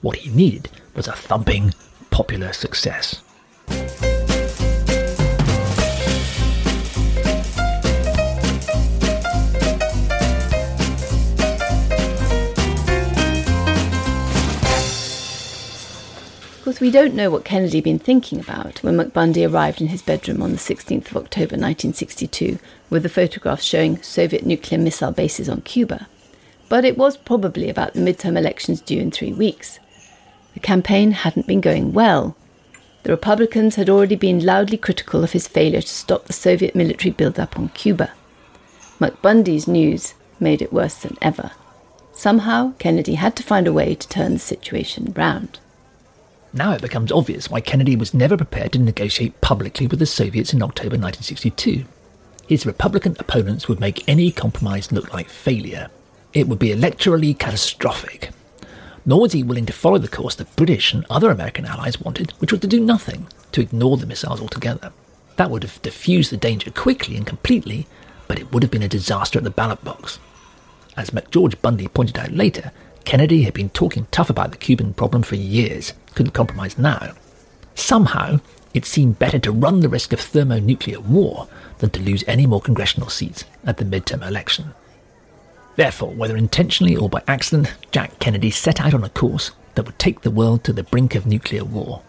What 0.01 0.17
he 0.17 0.29
needed 0.29 0.69
was 0.95 1.07
a 1.07 1.13
thumping, 1.13 1.73
popular 2.11 2.51
success. 2.51 3.21
Course, 16.77 16.85
we 16.85 16.91
don't 16.91 17.15
know 17.15 17.31
what 17.31 17.43
Kennedy 17.43 17.77
had 17.77 17.85
been 17.85 17.97
thinking 17.97 18.39
about 18.39 18.83
when 18.83 18.97
Mac 18.97 19.11
Bundy 19.11 19.43
arrived 19.43 19.81
in 19.81 19.87
his 19.87 20.03
bedroom 20.03 20.43
on 20.43 20.51
the 20.51 20.59
16th 20.59 21.09
of 21.09 21.17
October 21.17 21.55
1962 21.57 22.59
with 22.91 23.01
the 23.01 23.09
photographs 23.09 23.63
showing 23.63 23.99
Soviet 24.03 24.45
nuclear 24.45 24.79
missile 24.79 25.11
bases 25.11 25.49
on 25.49 25.61
Cuba. 25.61 26.07
But 26.69 26.85
it 26.85 26.95
was 26.95 27.17
probably 27.17 27.67
about 27.67 27.93
the 27.93 27.99
midterm 27.99 28.37
elections 28.37 28.79
due 28.79 28.99
in 28.99 29.09
three 29.09 29.33
weeks. 29.33 29.79
The 30.53 30.59
campaign 30.59 31.13
hadn't 31.13 31.47
been 31.47 31.61
going 31.61 31.93
well. 31.93 32.35
The 33.01 33.11
Republicans 33.11 33.73
had 33.73 33.89
already 33.89 34.15
been 34.15 34.45
loudly 34.45 34.77
critical 34.77 35.23
of 35.23 35.31
his 35.31 35.47
failure 35.47 35.81
to 35.81 35.87
stop 35.87 36.25
the 36.25 36.33
Soviet 36.33 36.75
military 36.75 37.09
buildup 37.09 37.57
on 37.57 37.69
Cuba. 37.69 38.11
Mac 38.99 39.19
Bundy's 39.23 39.67
news 39.67 40.13
made 40.39 40.61
it 40.61 40.71
worse 40.71 40.97
than 40.97 41.17
ever. 41.23 41.53
Somehow, 42.13 42.73
Kennedy 42.77 43.15
had 43.15 43.35
to 43.37 43.41
find 43.41 43.65
a 43.65 43.73
way 43.73 43.95
to 43.95 44.07
turn 44.07 44.33
the 44.33 44.39
situation 44.39 45.11
round. 45.17 45.59
Now 46.57 46.71
it 46.71 46.81
becomes 46.81 47.11
obvious 47.11 47.51
why 47.51 47.61
Kennedy 47.61 47.95
was 47.95 48.15
never 48.15 48.35
prepared 48.35 48.71
to 48.71 48.79
negotiate 48.79 49.41
publicly 49.41 49.85
with 49.85 49.99
the 49.99 50.07
Soviets 50.07 50.53
in 50.53 50.63
October 50.63 50.97
1962. 50.97 51.85
His 52.47 52.65
Republican 52.65 53.15
opponents 53.19 53.67
would 53.67 53.79
make 53.79 54.09
any 54.09 54.31
compromise 54.31 54.91
look 54.91 55.13
like 55.13 55.29
failure. 55.29 55.91
It 56.33 56.47
would 56.47 56.57
be 56.57 56.69
electorally 56.69 57.37
catastrophic. 57.37 58.31
Nor 59.05 59.21
was 59.21 59.33
he 59.33 59.43
willing 59.43 59.67
to 59.67 59.73
follow 59.73 59.99
the 59.99 60.07
course 60.07 60.33
the 60.33 60.45
British 60.45 60.93
and 60.93 61.05
other 61.11 61.29
American 61.29 61.65
allies 61.65 62.01
wanted, 62.01 62.31
which 62.39 62.51
was 62.51 62.61
to 62.61 62.67
do 62.67 62.79
nothing, 62.79 63.27
to 63.51 63.61
ignore 63.61 63.97
the 63.97 64.07
missiles 64.07 64.41
altogether. 64.41 64.91
That 65.35 65.51
would 65.51 65.61
have 65.61 65.79
diffused 65.83 66.31
the 66.31 66.37
danger 66.37 66.71
quickly 66.71 67.17
and 67.17 67.27
completely, 67.27 67.85
but 68.27 68.39
it 68.39 68.51
would 68.51 68.63
have 68.63 68.71
been 68.71 68.81
a 68.81 68.87
disaster 68.87 69.37
at 69.37 69.43
the 69.43 69.51
ballot 69.51 69.83
box. 69.83 70.17
As 70.95 71.11
McGeorge 71.11 71.61
Bundy 71.61 71.87
pointed 71.87 72.17
out 72.17 72.31
later, 72.31 72.71
Kennedy 73.07 73.43
had 73.43 73.53
been 73.53 73.69
talking 73.69 74.05
tough 74.11 74.29
about 74.29 74.51
the 74.51 74.57
Cuban 74.57 74.93
problem 74.93 75.23
for 75.23 75.37
years, 75.37 75.93
couldn't 76.13 76.33
compromise 76.33 76.77
now. 76.77 77.13
Somehow, 77.73 78.41
it 78.73 78.83
seemed 78.83 79.17
better 79.17 79.39
to 79.39 79.51
run 79.53 79.79
the 79.79 79.87
risk 79.87 80.11
of 80.11 80.19
thermonuclear 80.19 80.99
war 80.99 81.47
than 81.77 81.89
to 81.91 82.01
lose 82.01 82.25
any 82.27 82.45
more 82.45 82.59
congressional 82.59 83.07
seats 83.07 83.45
at 83.63 83.77
the 83.77 83.85
midterm 83.85 84.27
election. 84.27 84.73
Therefore, 85.77 86.11
whether 86.11 86.35
intentionally 86.35 86.97
or 86.97 87.07
by 87.07 87.23
accident, 87.29 87.73
Jack 87.91 88.19
Kennedy 88.19 88.51
set 88.51 88.81
out 88.81 88.93
on 88.93 89.05
a 89.05 89.09
course 89.09 89.51
that 89.75 89.85
would 89.85 89.97
take 89.97 90.19
the 90.19 90.29
world 90.29 90.65
to 90.65 90.73
the 90.73 90.83
brink 90.83 91.15
of 91.15 91.25
nuclear 91.25 91.63
war, 91.63 92.01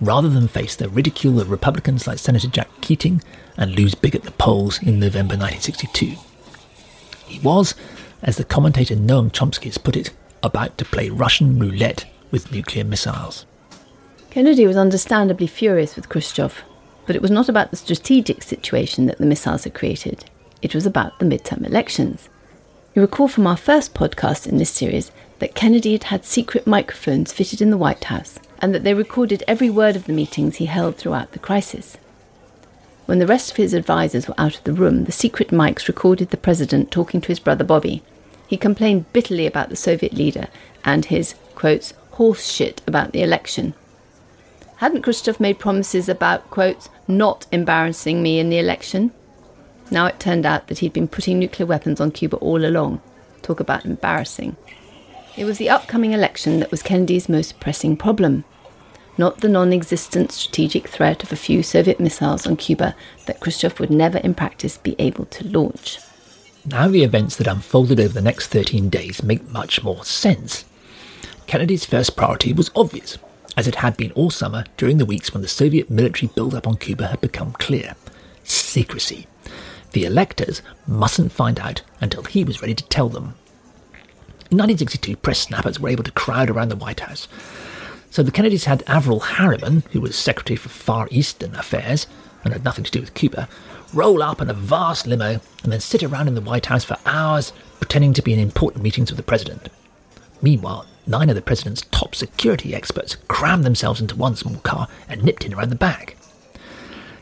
rather 0.00 0.30
than 0.30 0.48
face 0.48 0.74
the 0.74 0.88
ridicule 0.88 1.38
of 1.38 1.50
Republicans 1.50 2.06
like 2.06 2.18
Senator 2.18 2.48
Jack 2.48 2.70
Keating 2.80 3.22
and 3.58 3.76
lose 3.76 3.94
big 3.94 4.14
at 4.14 4.22
the 4.22 4.30
polls 4.30 4.80
in 4.82 4.98
November 4.98 5.36
1962. 5.36 6.14
He 7.26 7.40
was, 7.40 7.74
as 8.22 8.38
the 8.38 8.44
commentator 8.44 8.96
Noam 8.96 9.30
Chomsky 9.30 9.64
has 9.64 9.76
put 9.76 9.96
it, 9.96 10.12
about 10.42 10.76
to 10.78 10.84
play 10.84 11.08
Russian 11.08 11.58
roulette 11.58 12.04
with 12.30 12.52
nuclear 12.52 12.84
missiles. 12.84 13.46
Kennedy 14.30 14.66
was 14.66 14.76
understandably 14.76 15.46
furious 15.46 15.96
with 15.96 16.08
Khrushchev, 16.08 16.62
but 17.06 17.16
it 17.16 17.22
was 17.22 17.30
not 17.30 17.48
about 17.48 17.70
the 17.70 17.76
strategic 17.76 18.42
situation 18.42 19.06
that 19.06 19.18
the 19.18 19.26
missiles 19.26 19.64
had 19.64 19.74
created. 19.74 20.24
It 20.62 20.74
was 20.74 20.86
about 20.86 21.18
the 21.18 21.24
midterm 21.24 21.64
elections. 21.64 22.28
You 22.94 23.02
recall 23.02 23.28
from 23.28 23.46
our 23.46 23.56
first 23.56 23.94
podcast 23.94 24.46
in 24.46 24.58
this 24.58 24.70
series 24.70 25.12
that 25.38 25.54
Kennedy 25.54 25.92
had 25.92 26.04
had 26.04 26.24
secret 26.24 26.66
microphones 26.66 27.32
fitted 27.32 27.60
in 27.60 27.70
the 27.70 27.76
White 27.76 28.04
House 28.04 28.38
and 28.58 28.74
that 28.74 28.84
they 28.84 28.94
recorded 28.94 29.44
every 29.46 29.70
word 29.70 29.96
of 29.96 30.04
the 30.04 30.12
meetings 30.12 30.56
he 30.56 30.66
held 30.66 30.96
throughout 30.96 31.32
the 31.32 31.38
crisis. 31.38 31.98
When 33.04 33.18
the 33.18 33.26
rest 33.26 33.50
of 33.50 33.56
his 33.56 33.74
advisers 33.74 34.26
were 34.26 34.34
out 34.38 34.56
of 34.56 34.64
the 34.64 34.72
room, 34.72 35.04
the 35.04 35.12
secret 35.12 35.48
mics 35.48 35.88
recorded 35.88 36.30
the 36.30 36.36
president 36.36 36.90
talking 36.90 37.20
to 37.20 37.28
his 37.28 37.38
brother 37.38 37.64
Bobby 37.64 38.02
he 38.46 38.56
complained 38.56 39.12
bitterly 39.12 39.46
about 39.46 39.68
the 39.68 39.76
Soviet 39.76 40.12
leader 40.12 40.48
and 40.84 41.06
his, 41.06 41.34
quotes, 41.54 41.92
horse 42.12 42.50
shit 42.50 42.80
about 42.86 43.12
the 43.12 43.22
election. 43.22 43.74
Hadn't 44.76 45.02
Khrushchev 45.02 45.40
made 45.40 45.58
promises 45.58 46.08
about, 46.08 46.50
quotes, 46.50 46.88
not 47.08 47.46
embarrassing 47.50 48.22
me 48.22 48.38
in 48.38 48.50
the 48.50 48.58
election? 48.58 49.10
Now 49.90 50.06
it 50.06 50.20
turned 50.20 50.44
out 50.44 50.66
that 50.66 50.78
he'd 50.78 50.92
been 50.92 51.08
putting 51.08 51.38
nuclear 51.38 51.66
weapons 51.66 52.00
on 52.00 52.10
Cuba 52.10 52.36
all 52.36 52.64
along. 52.64 53.00
Talk 53.42 53.60
about 53.60 53.84
embarrassing. 53.84 54.56
It 55.36 55.44
was 55.44 55.58
the 55.58 55.70
upcoming 55.70 56.12
election 56.12 56.60
that 56.60 56.70
was 56.70 56.82
Kennedy's 56.82 57.28
most 57.28 57.60
pressing 57.60 57.96
problem, 57.96 58.44
not 59.18 59.40
the 59.40 59.48
non 59.48 59.72
existent 59.72 60.32
strategic 60.32 60.88
threat 60.88 61.22
of 61.22 61.32
a 61.32 61.36
few 61.36 61.62
Soviet 61.62 62.00
missiles 62.00 62.46
on 62.46 62.56
Cuba 62.56 62.94
that 63.26 63.40
Khrushchev 63.40 63.78
would 63.78 63.90
never 63.90 64.18
in 64.18 64.34
practice 64.34 64.76
be 64.76 64.96
able 64.98 65.26
to 65.26 65.46
launch. 65.46 65.98
Now, 66.68 66.88
the 66.88 67.04
events 67.04 67.36
that 67.36 67.46
unfolded 67.46 68.00
over 68.00 68.12
the 68.12 68.20
next 68.20 68.48
13 68.48 68.88
days 68.88 69.22
make 69.22 69.48
much 69.50 69.84
more 69.84 70.04
sense. 70.04 70.64
Kennedy's 71.46 71.84
first 71.84 72.16
priority 72.16 72.52
was 72.52 72.72
obvious, 72.74 73.18
as 73.56 73.68
it 73.68 73.76
had 73.76 73.96
been 73.96 74.10
all 74.12 74.30
summer 74.30 74.64
during 74.76 74.98
the 74.98 75.06
weeks 75.06 75.32
when 75.32 75.42
the 75.42 75.48
Soviet 75.48 75.88
military 75.88 76.28
build-up 76.34 76.66
on 76.66 76.76
Cuba 76.76 77.06
had 77.06 77.20
become 77.20 77.52
clear 77.52 77.94
secrecy. 78.42 79.26
The 79.92 80.04
electors 80.04 80.60
mustn't 80.86 81.32
find 81.32 81.58
out 81.60 81.82
until 82.00 82.24
he 82.24 82.42
was 82.44 82.60
ready 82.60 82.74
to 82.74 82.84
tell 82.88 83.08
them. 83.08 83.34
In 84.50 84.58
1962, 84.58 85.16
press 85.16 85.38
snappers 85.38 85.78
were 85.80 85.88
able 85.88 86.04
to 86.04 86.10
crowd 86.10 86.50
around 86.50 86.68
the 86.68 86.76
White 86.76 87.00
House. 87.00 87.28
So 88.10 88.22
the 88.22 88.30
Kennedys 88.32 88.64
had 88.64 88.82
Averell 88.86 89.20
Harriman, 89.20 89.82
who 89.92 90.00
was 90.00 90.16
Secretary 90.16 90.56
for 90.56 90.68
Far 90.68 91.08
Eastern 91.10 91.54
Affairs 91.54 92.06
and 92.44 92.52
had 92.52 92.64
nothing 92.64 92.84
to 92.84 92.90
do 92.90 93.00
with 93.00 93.14
Cuba, 93.14 93.48
roll 93.96 94.22
up 94.22 94.42
in 94.42 94.50
a 94.50 94.54
vast 94.54 95.06
limo 95.06 95.40
and 95.62 95.72
then 95.72 95.80
sit 95.80 96.02
around 96.02 96.28
in 96.28 96.34
the 96.34 96.40
White 96.42 96.66
House 96.66 96.84
for 96.84 96.98
hours 97.06 97.52
pretending 97.80 98.12
to 98.12 98.22
be 98.22 98.32
in 98.32 98.38
important 98.38 98.84
meetings 98.84 99.10
with 99.10 99.16
the 99.16 99.22
president. 99.22 99.70
Meanwhile, 100.42 100.86
nine 101.06 101.30
of 101.30 101.34
the 101.34 101.42
president's 101.42 101.82
top 101.90 102.14
security 102.14 102.74
experts 102.74 103.16
crammed 103.26 103.64
themselves 103.64 104.00
into 104.00 104.14
one 104.14 104.36
small 104.36 104.56
car 104.56 104.86
and 105.08 105.24
nipped 105.24 105.44
in 105.44 105.54
around 105.54 105.70
the 105.70 105.76
back. 105.76 106.16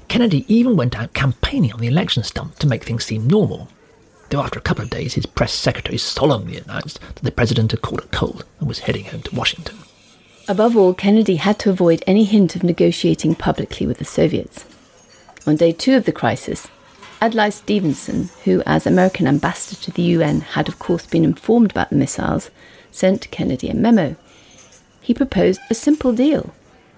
Kennedy 0.08 0.44
even 0.52 0.76
went 0.76 0.98
out 0.98 1.14
campaigning 1.14 1.72
on 1.72 1.80
the 1.80 1.86
election 1.86 2.24
stump 2.24 2.56
to 2.56 2.66
make 2.66 2.82
things 2.84 3.04
seem 3.04 3.26
normal, 3.28 3.68
though 4.30 4.42
after 4.42 4.58
a 4.58 4.62
couple 4.62 4.82
of 4.82 4.90
days 4.90 5.14
his 5.14 5.26
press 5.26 5.52
secretary 5.52 5.96
solemnly 5.96 6.58
announced 6.58 7.00
that 7.00 7.22
the 7.22 7.30
president 7.30 7.70
had 7.70 7.82
caught 7.82 8.04
a 8.04 8.08
cold 8.08 8.44
and 8.58 8.68
was 8.68 8.80
heading 8.80 9.04
home 9.04 9.22
to 9.22 9.34
Washington. 9.34 9.78
Above 10.48 10.76
all, 10.76 10.92
Kennedy 10.92 11.36
had 11.36 11.58
to 11.60 11.70
avoid 11.70 12.02
any 12.06 12.24
hint 12.24 12.54
of 12.56 12.64
negotiating 12.64 13.34
publicly 13.36 13.86
with 13.86 13.98
the 13.98 14.04
Soviets. 14.04 14.66
On 15.46 15.56
day 15.56 15.72
two 15.72 15.94
of 15.94 16.06
the 16.06 16.12
crisis, 16.12 16.68
Adlai 17.20 17.50
Stevenson, 17.50 18.30
who, 18.44 18.62
as 18.64 18.86
American 18.86 19.26
ambassador 19.26 19.78
to 19.82 19.90
the 19.90 20.02
UN, 20.02 20.40
had 20.40 20.68
of 20.68 20.78
course 20.78 21.04
been 21.04 21.22
informed 21.22 21.70
about 21.70 21.90
the 21.90 21.96
missiles, 21.96 22.50
sent 22.90 23.30
Kennedy 23.30 23.68
a 23.68 23.74
memo. 23.74 24.16
He 25.02 25.12
proposed 25.12 25.60
a 25.68 25.74
simple 25.74 26.14
deal. 26.14 26.54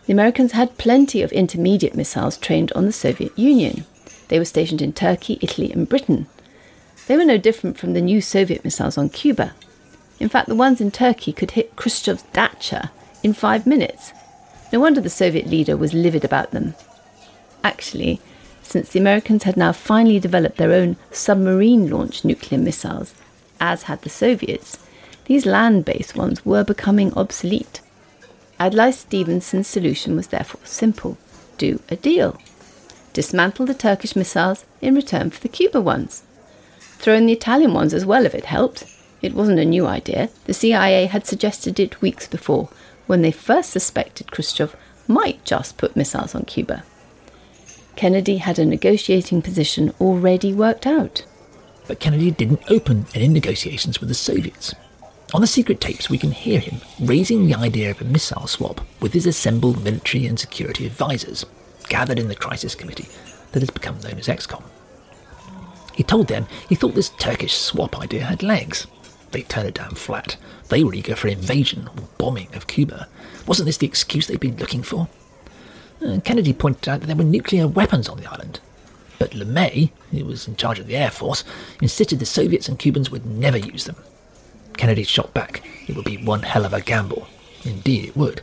The 0.07 0.13
Americans 0.13 0.53
had 0.53 0.79
plenty 0.79 1.23
of 1.23 1.33
intermediate 1.33 1.97
missiles 1.97 2.37
trained 2.37 2.71
on 2.73 2.87
the 2.87 2.93
Soviet 2.93 3.37
Union. 3.37 3.85
They 4.29 4.39
were 4.39 4.45
stationed 4.45 4.81
in 4.81 4.93
Turkey, 4.93 5.41
Italy, 5.41 5.73
and 5.73 5.89
Britain. 5.89 6.29
They 7.09 7.17
were 7.17 7.25
no 7.25 7.39
different 7.39 7.77
from 7.79 7.95
the 7.95 8.01
new 8.01 8.21
Soviet 8.21 8.63
missiles 8.63 8.97
on 8.97 9.09
Cuba. 9.09 9.55
In 10.21 10.29
fact, 10.29 10.49
the 10.49 10.55
ones 10.55 10.81
in 10.81 10.93
Turkey 10.93 11.33
could 11.33 11.53
hit 11.53 11.75
Khrushchev's 11.75 12.23
dacha 12.33 12.93
in 13.25 13.33
five 13.33 13.67
minutes. 13.67 14.13
No 14.73 14.79
wonder 14.79 15.01
the 15.01 15.11
Soviet 15.11 15.49
leader 15.49 15.77
was 15.77 15.93
livid 15.93 16.25
about 16.25 16.53
them. 16.53 16.75
Actually, 17.65 18.21
since 18.67 18.91
the 18.91 18.99
Americans 18.99 19.45
had 19.45 19.57
now 19.57 19.73
finally 19.73 20.21
developed 20.21 20.57
their 20.57 20.73
own 20.73 20.97
submarine 21.11 21.89
launched 21.89 22.25
nuclear 22.25 22.61
missiles, 22.61 23.15
as 23.61 23.85
had 23.85 24.03
the 24.03 24.11
Soviets, 24.11 24.79
these 25.27 25.47
land 25.47 25.85
based 25.85 26.17
ones 26.17 26.45
were 26.45 26.65
becoming 26.65 27.13
obsolete. 27.15 27.81
Adlai 28.61 28.91
Stevenson's 28.91 29.67
solution 29.67 30.17
was 30.17 30.29
therefore 30.29 30.61
simple 30.65 31.19
do 31.59 31.81
a 31.89 31.97
deal. 31.97 32.41
Dismantle 33.13 33.67
the 33.67 33.75
Turkish 33.75 34.15
missiles 34.15 34.65
in 34.81 34.95
return 34.95 35.31
for 35.31 35.41
the 35.41 35.49
Cuba 35.49 35.81
ones. 35.81 36.23
Throw 36.99 37.15
in 37.15 37.27
the 37.27 37.33
Italian 37.33 37.73
ones 37.73 37.93
as 37.93 38.07
well 38.07 38.27
if 38.27 38.35
it 38.35 38.47
helped. 38.47 38.85
It 39.23 39.35
wasn't 39.35 39.59
a 39.59 39.65
new 39.65 39.87
idea. 39.87 40.29
The 40.45 40.55
CIA 40.55 41.07
had 41.07 41.27
suggested 41.27 41.81
it 41.81 42.01
weeks 42.01 42.29
before, 42.29 42.69
when 43.07 43.23
they 43.23 43.31
first 43.31 43.71
suspected 43.71 44.31
Khrushchev 44.31 44.77
might 45.09 45.45
just 45.45 45.77
put 45.77 45.97
missiles 45.97 46.35
on 46.35 46.45
Cuba. 46.45 46.85
Kennedy 47.97 48.37
had 48.37 48.59
a 48.59 48.65
negotiating 48.65 49.43
position 49.43 49.93
already 50.01 50.53
worked 50.53 50.87
out. 50.87 51.25
But 51.89 51.99
Kennedy 52.01 52.31
didn't 52.31 52.71
open 52.71 53.07
any 53.15 53.29
negotiations 53.29 54.01
with 54.01 54.09
the 54.09 54.15
Soviets. 54.15 54.75
On 55.35 55.41
the 55.41 55.47
secret 55.47 55.81
tapes, 55.81 56.09
we 56.09 56.19
can 56.19 56.31
hear 56.31 56.61
him 56.61 56.81
raising 57.01 57.47
the 57.47 57.55
idea 57.55 57.91
of 57.91 58.01
a 58.01 58.05
missile 58.05 58.47
swap 58.47 58.81
with 59.01 59.13
his 59.13 59.27
assembled 59.27 59.83
military 59.83 60.27
and 60.27 60.39
security 60.39 60.87
advisors, 60.87 61.45
gathered 61.89 62.19
in 62.19 62.29
the 62.29 62.37
crisis 62.37 62.75
committee 62.75 63.09
that 63.53 63.61
has 63.61 63.71
become 63.71 63.99
known 64.01 64.19
as 64.19 64.29
ExComm. 64.29 64.63
He 65.95 66.03
told 66.03 66.29
them 66.29 66.47
he 66.69 66.75
thought 66.75 66.95
this 66.95 67.09
Turkish 67.19 67.55
swap 67.57 67.99
idea 67.99 68.25
had 68.25 68.43
legs. 68.43 68.87
They 69.33 69.43
turned 69.43 69.69
it 69.69 69.75
down 69.75 69.95
flat. 69.95 70.37
They 70.69 70.85
were 70.85 70.95
eager 70.95 71.17
for 71.17 71.29
invasion 71.29 71.89
or 71.89 72.09
bombing 72.19 72.55
of 72.55 72.67
Cuba. 72.67 73.09
Wasn't 73.47 73.67
this 73.67 73.79
the 73.79 73.87
excuse 73.87 74.27
they'd 74.27 74.39
been 74.39 74.59
looking 74.59 74.83
for? 74.83 75.09
Uh, 76.05 76.21
Kennedy 76.25 76.53
pointed 76.53 76.89
out 76.89 77.01
that 77.01 77.07
there 77.07 77.17
were 77.17 77.25
nuclear 77.25 77.67
weapons 77.67 78.09
on 78.09 78.19
the 78.19 78.31
island. 78.31 78.61
But 79.19 79.31
LeMay, 79.31 79.91
who 80.11 80.25
was 80.25 80.47
in 80.47 80.57
charge 80.57 80.79
of 80.79 80.87
the 80.87 80.97
Air 80.97 81.11
Force, 81.11 81.43
insisted 81.81 82.19
the 82.19 82.27
Soviets 82.27 82.69
and 82.69 82.79
Cubans 82.79 83.11
would 83.11 83.25
never 83.25 83.57
use 83.57 83.85
them. 83.85 83.97
Kennedy 84.77 85.05
shot 85.05 85.33
back. 85.33 85.63
It 85.89 85.97
would 85.97 86.05
be 86.05 86.19
one 86.19 86.43
hell 86.43 86.67
of 86.67 86.75
a 86.75 86.83
gamble. 86.83 87.27
Indeed, 87.65 88.05
it 88.05 88.17
would. 88.17 88.43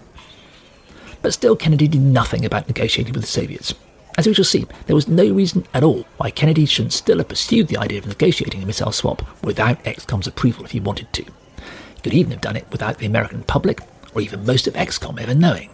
But 1.22 1.34
still, 1.34 1.56
Kennedy 1.56 1.88
did 1.88 2.02
nothing 2.02 2.44
about 2.44 2.68
negotiating 2.68 3.14
with 3.14 3.22
the 3.22 3.28
Soviets. 3.28 3.74
As 4.18 4.28
we 4.28 4.34
shall 4.34 4.46
see, 4.46 4.66
there 4.86 4.96
was 4.96 5.08
no 5.08 5.28
reason 5.30 5.66
at 5.74 5.84
all 5.84 6.06
why 6.18 6.30
Kennedy 6.32 6.66
should 6.66 6.94
still 6.94 7.18
have 7.18 7.30
pursued 7.30 7.68
the 7.68 7.78
idea 7.78 8.00
of 8.00 8.08
negotiating 8.08 8.62
a 8.62 8.66
missile 8.66 8.92
swap 8.92 9.24
without 9.44 9.84
ExComm's 9.86 10.28
approval 10.28 10.66
if 10.66 10.72
he 10.72 10.80
wanted 10.80 11.12
to. 11.14 11.24
He 11.24 12.02
could 12.04 12.14
even 12.14 12.32
have 12.32 12.42
done 12.42 12.56
it 12.56 12.68
without 12.72 12.98
the 12.98 13.06
American 13.06 13.44
public, 13.44 13.80
or 14.14 14.22
even 14.22 14.46
most 14.46 14.68
of 14.68 14.74
ExComm 14.76 15.20
ever 15.20 15.34
knowing. 15.34 15.70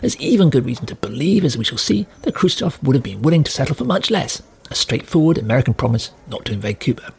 There's 0.00 0.16
even 0.16 0.50
good 0.50 0.64
reason 0.64 0.86
to 0.86 0.94
believe, 0.94 1.44
as 1.44 1.58
we 1.58 1.64
shall 1.64 1.78
see, 1.78 2.06
that 2.22 2.34
Khrushchev 2.34 2.82
would 2.82 2.96
have 2.96 3.02
been 3.02 3.22
willing 3.22 3.44
to 3.44 3.52
settle 3.52 3.74
for 3.74 3.84
much 3.84 4.10
less, 4.10 4.42
a 4.70 4.74
straightforward 4.74 5.38
American 5.38 5.74
promise 5.74 6.10
not 6.26 6.44
to 6.46 6.52
invade 6.52 6.80
Cuba. 6.80 7.12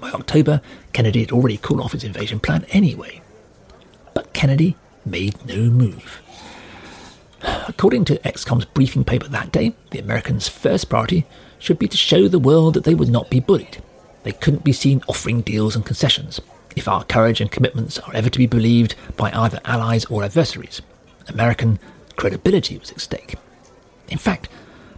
By 0.00 0.10
October, 0.10 0.60
Kennedy 0.92 1.20
had 1.20 1.32
already 1.32 1.56
called 1.56 1.80
off 1.80 1.92
his 1.92 2.04
invasion 2.04 2.40
plan 2.40 2.64
anyway. 2.70 3.20
But 4.14 4.32
Kennedy 4.32 4.76
made 5.04 5.44
no 5.46 5.70
move. 5.70 6.20
According 7.42 8.06
to 8.06 8.18
ExComm's 8.20 8.64
briefing 8.64 9.04
paper 9.04 9.28
that 9.28 9.52
day, 9.52 9.74
the 9.90 9.98
Americans' 9.98 10.48
first 10.48 10.88
priority 10.88 11.26
should 11.58 11.78
be 11.78 11.88
to 11.88 11.96
show 11.96 12.26
the 12.28 12.38
world 12.38 12.74
that 12.74 12.84
they 12.84 12.94
would 12.94 13.10
not 13.10 13.30
be 13.30 13.40
bullied. 13.40 13.82
They 14.22 14.32
couldn't 14.32 14.64
be 14.64 14.72
seen 14.72 15.02
offering 15.08 15.42
deals 15.42 15.76
and 15.76 15.84
concessions, 15.84 16.40
if 16.74 16.88
our 16.88 17.04
courage 17.04 17.40
and 17.40 17.50
commitments 17.50 17.98
are 17.98 18.14
ever 18.14 18.30
to 18.30 18.38
be 18.38 18.46
believed 18.46 18.94
by 19.16 19.30
either 19.32 19.60
allies 19.66 20.06
or 20.06 20.24
adversaries. 20.24 20.80
American 21.28 21.78
credibility 22.16 22.78
was 22.78 22.90
at 22.90 23.00
stake. 23.00 23.36
In 24.08 24.18
fact, 24.18 24.48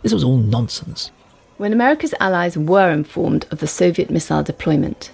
this 0.03 0.13
was 0.13 0.25
all 0.25 0.37
nonsense. 0.37 1.11
When 1.57 1.73
America's 1.73 2.15
allies 2.21 2.59
were 2.59 2.91
informed 2.91 3.47
of 3.51 3.61
the 3.61 3.67
Soviet 3.67 4.11
missile 4.11 4.43
deployment, 4.43 5.11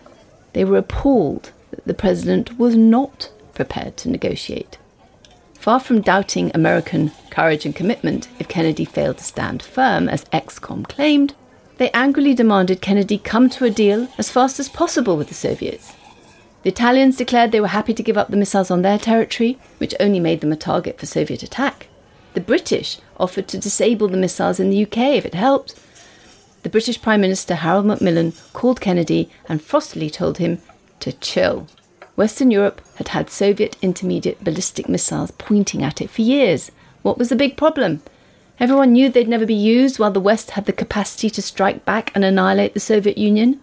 they 0.52 0.64
were 0.64 0.78
appalled 0.78 1.52
that 1.70 1.84
the 1.86 1.94
president 1.94 2.58
was 2.58 2.76
not 2.76 3.30
prepared 3.54 3.96
to 3.98 4.10
negotiate. 4.10 4.78
Far 5.54 5.78
from 5.78 6.00
doubting 6.00 6.50
American 6.54 7.12
courage 7.30 7.64
and 7.64 7.74
commitment 7.74 8.28
if 8.40 8.48
Kennedy 8.48 8.84
failed 8.84 9.18
to 9.18 9.24
stand 9.24 9.62
firm, 9.62 10.08
as 10.08 10.24
ExComm 10.26 10.88
claimed, 10.88 11.34
they 11.78 11.90
angrily 11.90 12.34
demanded 12.34 12.80
Kennedy 12.80 13.18
come 13.18 13.48
to 13.50 13.64
a 13.64 13.70
deal 13.70 14.08
as 14.18 14.30
fast 14.30 14.58
as 14.58 14.68
possible 14.68 15.16
with 15.16 15.28
the 15.28 15.34
Soviets. 15.34 15.94
The 16.64 16.70
Italians 16.70 17.16
declared 17.16 17.52
they 17.52 17.60
were 17.60 17.68
happy 17.68 17.94
to 17.94 18.02
give 18.02 18.18
up 18.18 18.28
the 18.28 18.36
missiles 18.36 18.70
on 18.70 18.82
their 18.82 18.98
territory, 18.98 19.58
which 19.78 19.94
only 19.98 20.20
made 20.20 20.40
them 20.40 20.52
a 20.52 20.56
target 20.56 20.98
for 20.98 21.06
Soviet 21.06 21.42
attack. 21.42 21.86
The 22.34 22.40
British 22.40 22.98
offered 23.18 23.46
to 23.48 23.58
disable 23.58 24.08
the 24.08 24.16
missiles 24.16 24.58
in 24.58 24.70
the 24.70 24.82
UK 24.84 24.98
if 25.16 25.26
it 25.26 25.34
helped. 25.34 25.74
The 26.62 26.70
British 26.70 27.02
Prime 27.02 27.20
Minister 27.20 27.56
Harold 27.56 27.86
Macmillan 27.86 28.32
called 28.52 28.80
Kennedy 28.80 29.28
and 29.48 29.60
frostily 29.60 30.10
told 30.10 30.38
him 30.38 30.58
to 31.00 31.12
chill. 31.12 31.66
Western 32.16 32.50
Europe 32.50 32.80
had 32.96 33.08
had 33.08 33.30
Soviet 33.30 33.76
intermediate 33.82 34.44
ballistic 34.44 34.88
missiles 34.88 35.30
pointing 35.32 35.82
at 35.82 36.00
it 36.00 36.08
for 36.08 36.22
years. 36.22 36.70
What 37.02 37.18
was 37.18 37.28
the 37.30 37.36
big 37.36 37.56
problem? 37.56 38.02
Everyone 38.60 38.92
knew 38.92 39.08
they'd 39.08 39.28
never 39.28 39.46
be 39.46 39.54
used 39.54 39.98
while 39.98 40.12
the 40.12 40.20
West 40.20 40.52
had 40.52 40.66
the 40.66 40.72
capacity 40.72 41.28
to 41.30 41.42
strike 41.42 41.84
back 41.84 42.12
and 42.14 42.24
annihilate 42.24 42.74
the 42.74 42.80
Soviet 42.80 43.18
Union. 43.18 43.60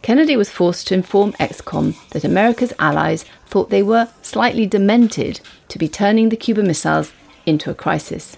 Kennedy 0.00 0.36
was 0.36 0.50
forced 0.50 0.86
to 0.88 0.94
inform 0.94 1.32
ExComm 1.34 1.96
that 2.10 2.24
America's 2.24 2.74
allies 2.78 3.24
thought 3.46 3.70
they 3.70 3.82
were 3.82 4.08
slightly 4.22 4.66
demented 4.66 5.40
to 5.68 5.78
be 5.78 5.88
turning 5.88 6.28
the 6.28 6.36
Cuba 6.36 6.62
missiles 6.62 7.10
into 7.46 7.70
a 7.70 7.74
crisis. 7.74 8.36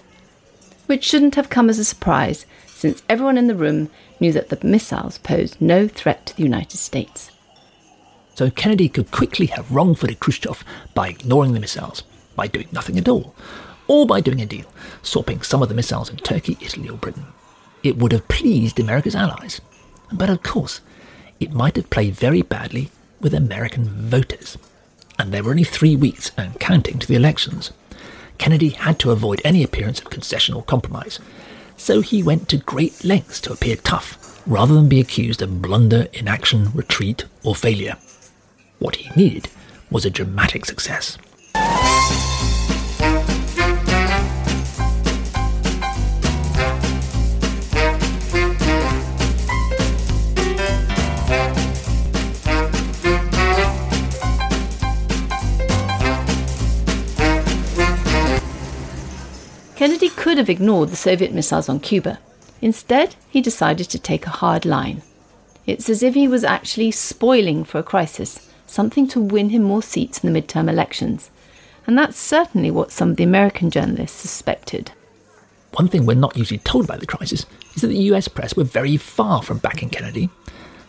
Which 0.85 1.03
shouldn't 1.03 1.35
have 1.35 1.49
come 1.49 1.69
as 1.69 1.79
a 1.79 1.85
surprise, 1.85 2.45
since 2.67 3.03
everyone 3.09 3.37
in 3.37 3.47
the 3.47 3.55
room 3.55 3.89
knew 4.19 4.31
that 4.33 4.49
the 4.49 4.65
missiles 4.65 5.17
posed 5.17 5.59
no 5.59 5.87
threat 5.87 6.25
to 6.27 6.35
the 6.35 6.43
United 6.43 6.77
States. 6.77 7.31
So 8.35 8.49
Kennedy 8.51 8.87
could 8.87 9.11
quickly 9.11 9.47
have 9.47 9.71
wrong 9.71 9.95
footed 9.95 10.19
Khrushchev 10.19 10.63
by 10.93 11.09
ignoring 11.09 11.53
the 11.53 11.59
missiles, 11.59 12.03
by 12.35 12.47
doing 12.47 12.67
nothing 12.71 12.97
at 12.97 13.07
all, 13.07 13.33
or 13.87 14.05
by 14.05 14.21
doing 14.21 14.41
a 14.41 14.45
deal, 14.45 14.65
swapping 15.01 15.41
some 15.41 15.63
of 15.63 15.69
the 15.69 15.75
missiles 15.75 16.09
in 16.09 16.17
Turkey, 16.17 16.57
Italy, 16.61 16.87
or 16.89 16.97
Britain. 16.97 17.25
it 17.83 17.97
would 17.97 18.11
have 18.11 18.27
pleased 18.27 18.79
America's 18.79 19.15
allies. 19.15 19.61
But 20.11 20.29
of 20.29 20.43
course, 20.43 20.81
it 21.39 21.51
might 21.53 21.75
have 21.75 21.89
played 21.89 22.15
very 22.15 22.41
badly 22.41 22.89
with 23.21 23.33
American 23.33 23.85
voters. 23.85 24.57
And 25.19 25.31
there 25.31 25.43
were 25.43 25.51
only 25.51 25.63
three 25.63 25.95
weeks 25.95 26.31
and 26.37 26.59
counting 26.59 26.99
to 26.99 27.07
the 27.07 27.15
elections. 27.15 27.71
Kennedy 28.37 28.69
had 28.69 28.99
to 28.99 29.11
avoid 29.11 29.41
any 29.43 29.63
appearance 29.63 29.99
of 29.99 30.09
concession 30.09 30.55
or 30.55 30.63
compromise, 30.63 31.19
so 31.75 32.01
he 32.01 32.23
went 32.23 32.49
to 32.49 32.57
great 32.57 33.03
lengths 33.03 33.41
to 33.41 33.53
appear 33.53 33.75
tough 33.75 34.41
rather 34.47 34.73
than 34.73 34.89
be 34.89 34.99
accused 34.99 35.41
of 35.41 35.61
blunder, 35.61 36.07
inaction, 36.13 36.71
retreat, 36.73 37.25
or 37.43 37.53
failure. 37.53 37.97
What 38.79 38.95
he 38.97 39.09
needed 39.15 39.49
was 39.91 40.05
a 40.05 40.09
dramatic 40.09 40.65
success. 40.65 41.17
Kennedy 59.77 60.09
could 60.09 60.39
have 60.39 60.49
ignored 60.49 60.89
the 60.89 60.95
Soviet 60.95 61.31
missiles 61.31 61.69
on 61.69 61.79
Cuba. 61.79 62.17
Instead, 62.63 63.15
he 63.29 63.41
decided 63.41 63.87
to 63.91 63.99
take 63.99 64.25
a 64.25 64.31
hard 64.31 64.65
line. 64.65 65.03
It's 65.67 65.87
as 65.87 66.01
if 66.01 66.15
he 66.15 66.27
was 66.27 66.43
actually 66.43 66.89
spoiling 66.89 67.63
for 67.63 67.77
a 67.77 67.83
crisis, 67.83 68.49
something 68.65 69.07
to 69.09 69.21
win 69.21 69.51
him 69.51 69.61
more 69.61 69.83
seats 69.83 70.23
in 70.23 70.33
the 70.33 70.41
midterm 70.41 70.67
elections. 70.67 71.29
And 71.85 71.95
that's 71.95 72.17
certainly 72.17 72.71
what 72.71 72.91
some 72.91 73.11
of 73.11 73.17
the 73.17 73.23
American 73.23 73.69
journalists 73.69 74.19
suspected. 74.19 74.93
One 75.73 75.89
thing 75.89 76.07
we're 76.07 76.15
not 76.15 76.35
usually 76.35 76.57
told 76.57 76.85
about 76.85 76.99
the 76.99 77.05
crisis 77.05 77.45
is 77.75 77.83
that 77.83 77.89
the 77.89 78.09
US 78.11 78.27
press 78.27 78.55
were 78.55 78.63
very 78.63 78.97
far 78.97 79.43
from 79.43 79.59
backing 79.59 79.89
Kennedy. 79.89 80.31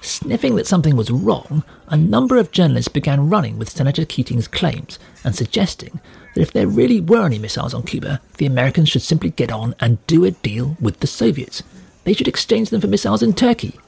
Sniffing 0.01 0.57
that 0.57 0.67
something 0.67 0.97
was 0.97 1.11
wrong, 1.11 1.63
a 1.89 1.97
number 1.99 2.39
of 2.39 2.53
journalists 2.53 2.89
began 2.89 3.29
running 3.29 3.59
with 3.59 3.69
Senator 3.69 4.07
Keating's 4.07 4.49
claims 4.49 4.99
and 5.25 5.37
suggesting 5.37 6.01
that 6.35 6.43
if 6.43 6.53
there 6.53 6.67
really 6.67 7.01
were 7.01 7.27
any 7.27 7.39
missiles 7.39 7.75
on 7.75 7.83
Cuba, 7.83 8.21
the 8.37 8.47
Americans 8.47 8.89
should 8.89 9.03
simply 9.03 9.31
get 9.31 9.51
on 9.51 9.75
and 9.81 10.05
do 10.07 10.25
a 10.25 10.31
deal 10.31 10.77
with 10.81 11.01
the 11.01 11.07
Soviets. 11.07 11.63
They 12.05 12.13
should 12.13 12.29
exchange 12.29 12.71
them 12.71 12.81
for 12.81 12.87
missiles 12.87 13.23
in 13.23 13.35
Turkey. 13.35 13.79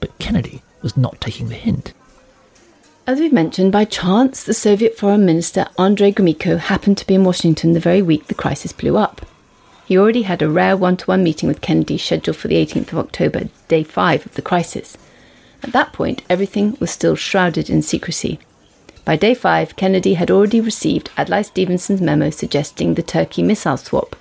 But 0.00 0.18
Kennedy 0.18 0.62
was 0.82 0.96
not 0.96 1.20
taking 1.20 1.48
the 1.48 1.54
hint. 1.54 1.92
As 3.06 3.20
we've 3.20 3.32
mentioned, 3.32 3.70
by 3.70 3.84
chance, 3.84 4.42
the 4.42 4.54
Soviet 4.54 4.96
Foreign 4.96 5.26
Minister 5.26 5.66
Andrei 5.78 6.10
Gromyko 6.10 6.58
happened 6.58 6.96
to 6.98 7.06
be 7.06 7.14
in 7.14 7.24
Washington 7.24 7.72
the 7.72 7.80
very 7.80 8.00
week 8.00 8.28
the 8.28 8.34
crisis 8.34 8.72
blew 8.72 8.96
up. 8.96 9.26
He 9.84 9.98
already 9.98 10.22
had 10.22 10.40
a 10.40 10.48
rare 10.48 10.76
one 10.76 10.96
to 10.96 11.04
one 11.04 11.22
meeting 11.22 11.46
with 11.46 11.60
Kennedy 11.60 11.98
scheduled 11.98 12.38
for 12.38 12.48
the 12.48 12.56
18th 12.56 12.92
of 12.92 12.98
October, 12.98 13.48
day 13.68 13.82
five 13.82 14.24
of 14.24 14.34
the 14.34 14.42
crisis. 14.42 14.96
At 15.62 15.72
that 15.72 15.92
point, 15.92 16.22
everything 16.30 16.78
was 16.80 16.90
still 16.90 17.14
shrouded 17.14 17.68
in 17.68 17.82
secrecy. 17.82 18.38
By 19.04 19.16
day 19.16 19.34
five, 19.34 19.76
Kennedy 19.76 20.14
had 20.14 20.30
already 20.30 20.60
received 20.60 21.10
Adlai 21.18 21.42
Stevenson's 21.42 22.00
memo 22.00 22.30
suggesting 22.30 22.94
the 22.94 23.02
Turkey 23.02 23.42
missile 23.42 23.76
swap, 23.76 24.16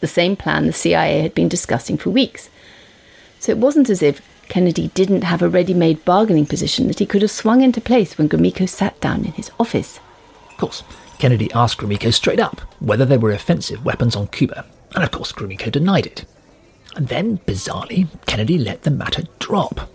the 0.00 0.08
same 0.08 0.34
plan 0.36 0.66
the 0.66 0.72
CIA 0.72 1.20
had 1.20 1.34
been 1.34 1.48
discussing 1.48 1.96
for 1.96 2.10
weeks. 2.10 2.50
So 3.38 3.52
it 3.52 3.58
wasn't 3.58 3.90
as 3.90 4.02
if 4.02 4.20
Kennedy 4.48 4.88
didn't 4.94 5.22
have 5.22 5.42
a 5.42 5.48
ready 5.48 5.74
made 5.74 6.04
bargaining 6.04 6.46
position 6.46 6.88
that 6.88 6.98
he 6.98 7.06
could 7.06 7.22
have 7.22 7.30
swung 7.30 7.62
into 7.62 7.80
place 7.80 8.18
when 8.18 8.28
Gromyko 8.28 8.68
sat 8.68 9.00
down 9.00 9.24
in 9.24 9.32
his 9.32 9.50
office. 9.60 10.00
Of 10.50 10.56
course, 10.56 10.82
Kennedy 11.18 11.52
asked 11.52 11.78
Gromyko 11.78 12.12
straight 12.12 12.40
up 12.40 12.60
whether 12.80 13.04
there 13.04 13.18
were 13.18 13.32
offensive 13.32 13.84
weapons 13.84 14.16
on 14.16 14.28
Cuba, 14.28 14.64
and 14.94 15.04
of 15.04 15.10
course 15.10 15.32
Gromyko 15.32 15.70
denied 15.70 16.06
it. 16.06 16.24
And 16.96 17.06
then, 17.08 17.38
bizarrely, 17.38 18.08
Kennedy 18.26 18.58
let 18.58 18.82
the 18.82 18.90
matter 18.90 19.24
drop. 19.38 19.88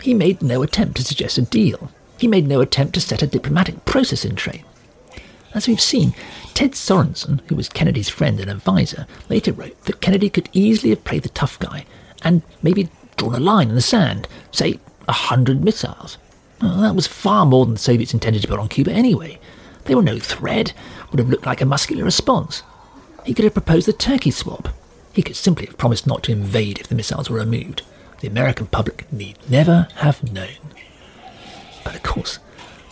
He 0.00 0.14
made 0.14 0.42
no 0.42 0.62
attempt 0.62 0.96
to 0.96 1.04
suggest 1.04 1.38
a 1.38 1.42
deal. 1.42 1.90
He 2.18 2.26
made 2.26 2.46
no 2.46 2.60
attempt 2.60 2.94
to 2.94 3.00
set 3.00 3.22
a 3.22 3.26
diplomatic 3.26 3.84
process 3.84 4.24
in 4.24 4.34
train. 4.34 4.64
As 5.54 5.66
we've 5.66 5.80
seen, 5.80 6.14
Ted 6.52 6.72
Sorensen, 6.72 7.40
who 7.48 7.56
was 7.56 7.68
Kennedy's 7.68 8.08
friend 8.08 8.38
and 8.40 8.50
advisor, 8.50 9.06
later 9.28 9.52
wrote 9.52 9.82
that 9.84 10.00
Kennedy 10.00 10.28
could 10.28 10.48
easily 10.52 10.90
have 10.90 11.04
played 11.04 11.22
the 11.22 11.30
tough 11.30 11.58
guy 11.58 11.86
and 12.22 12.42
maybe 12.62 12.88
drawn 13.16 13.34
a 13.34 13.40
line 13.40 13.68
in 13.68 13.74
the 13.74 13.80
sand, 13.80 14.28
say 14.50 14.78
a 15.06 15.12
hundred 15.12 15.64
missiles. 15.64 16.18
Well, 16.60 16.80
that 16.80 16.94
was 16.94 17.06
far 17.06 17.46
more 17.46 17.64
than 17.64 17.74
the 17.74 17.80
Soviets 17.80 18.12
intended 18.12 18.42
to 18.42 18.48
put 18.48 18.58
on 18.58 18.68
Cuba 18.68 18.92
anyway. 18.92 19.38
They 19.84 19.94
were 19.94 20.02
no 20.02 20.18
threat, 20.18 20.74
would 21.10 21.18
have 21.18 21.30
looked 21.30 21.46
like 21.46 21.60
a 21.60 21.66
muscular 21.66 22.04
response. 22.04 22.62
He 23.24 23.32
could 23.32 23.44
have 23.44 23.54
proposed 23.54 23.86
the 23.86 23.92
Turkey 23.92 24.30
swap. 24.30 24.68
He 25.12 25.22
could 25.22 25.36
simply 25.36 25.66
have 25.66 25.78
promised 25.78 26.06
not 26.06 26.22
to 26.24 26.32
invade 26.32 26.78
if 26.78 26.88
the 26.88 26.94
missiles 26.94 27.30
were 27.30 27.38
removed. 27.38 27.82
The 28.20 28.28
American 28.28 28.66
public 28.66 29.10
need 29.12 29.38
never 29.48 29.88
have 29.96 30.32
known. 30.32 30.74
But 31.88 31.96
of 31.96 32.02
course, 32.02 32.38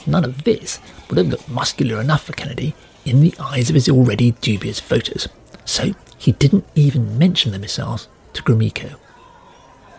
none 0.06 0.24
of 0.24 0.44
this 0.44 0.80
would 1.10 1.18
have 1.18 1.28
looked 1.28 1.50
muscular 1.50 2.00
enough 2.00 2.24
for 2.24 2.32
Kennedy 2.32 2.74
in 3.04 3.20
the 3.20 3.34
eyes 3.38 3.68
of 3.68 3.74
his 3.74 3.90
already 3.90 4.30
dubious 4.40 4.80
voters. 4.80 5.28
So 5.66 5.92
he 6.16 6.32
didn't 6.32 6.66
even 6.74 7.18
mention 7.18 7.52
the 7.52 7.58
missiles 7.58 8.08
to 8.32 8.42
Gromyko. 8.42 8.96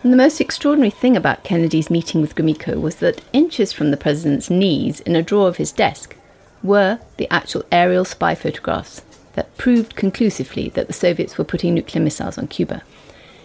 And 0.02 0.12
the 0.12 0.16
most 0.16 0.40
extraordinary 0.40 0.90
thing 0.90 1.16
about 1.16 1.44
Kennedy's 1.44 1.90
meeting 1.90 2.20
with 2.20 2.34
Gromyko 2.34 2.80
was 2.80 2.96
that 2.96 3.22
inches 3.32 3.72
from 3.72 3.92
the 3.92 3.96
president's 3.96 4.50
knees 4.50 4.98
in 4.98 5.14
a 5.14 5.22
drawer 5.22 5.46
of 5.46 5.58
his 5.58 5.70
desk 5.70 6.16
were 6.60 6.98
the 7.18 7.32
actual 7.32 7.64
aerial 7.70 8.04
spy 8.04 8.34
photographs 8.34 9.02
that 9.34 9.56
proved 9.56 9.94
conclusively 9.94 10.70
that 10.70 10.88
the 10.88 10.92
Soviets 10.92 11.38
were 11.38 11.44
putting 11.44 11.74
nuclear 11.74 12.02
missiles 12.02 12.36
on 12.36 12.48
Cuba. 12.48 12.82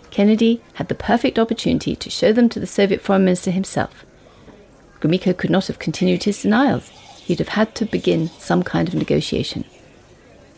Kennedy 0.10 0.63
had 0.74 0.88
the 0.88 0.96
perfect 0.96 1.38
opportunity 1.38 1.96
to 1.96 2.10
show 2.10 2.34
them 2.34 2.50
to 2.50 2.60
the 2.60 2.66
Soviet 2.66 3.02
foreign 3.02 3.26
minister 3.26 3.52
himself 3.52 4.04
Gromyko 5.04 5.38
could 5.38 5.50
not 5.50 5.68
have 5.68 5.80
continued 5.80 6.24
his 6.24 6.42
denials. 6.42 6.88
He'd 7.26 7.39
have 7.39 7.50
had 7.50 7.76
to 7.76 7.86
begin 7.86 8.30
some 8.39 8.63
kind 8.63 8.88
of 8.88 8.96
negotiation. 8.96 9.66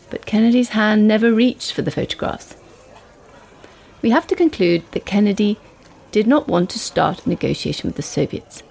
But 0.08 0.24
Kennedy's 0.24 0.68
hand 0.68 1.08
never 1.08 1.32
reached 1.32 1.72
for 1.72 1.82
the 1.82 1.90
photographs. 1.90 2.56
We 4.02 4.10
have 4.10 4.28
to 4.28 4.36
conclude 4.36 4.84
that 4.92 5.04
Kennedy 5.04 5.58
did 6.12 6.28
not 6.28 6.46
want 6.46 6.70
to 6.70 6.78
start 6.78 7.26
a 7.26 7.28
negotiation 7.28 7.88
with 7.88 7.96
the 7.96 8.02
Soviets. 8.02 8.62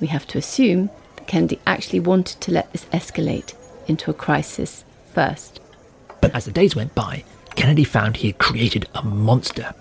We 0.00 0.06
have 0.06 0.26
to 0.28 0.38
assume 0.38 0.88
that 1.16 1.26
Kennedy 1.26 1.60
actually 1.66 2.00
wanted 2.00 2.40
to 2.40 2.52
let 2.52 2.72
this 2.72 2.86
escalate 2.86 3.52
into 3.86 4.10
a 4.10 4.14
crisis 4.14 4.84
first. 5.12 5.60
But 6.22 6.34
as 6.34 6.46
the 6.46 6.50
days 6.50 6.74
went 6.74 6.94
by, 6.94 7.24
Kennedy 7.56 7.84
found 7.84 8.16
he 8.16 8.28
had 8.28 8.38
created 8.38 8.88
a 8.94 9.02
monster. 9.02 9.74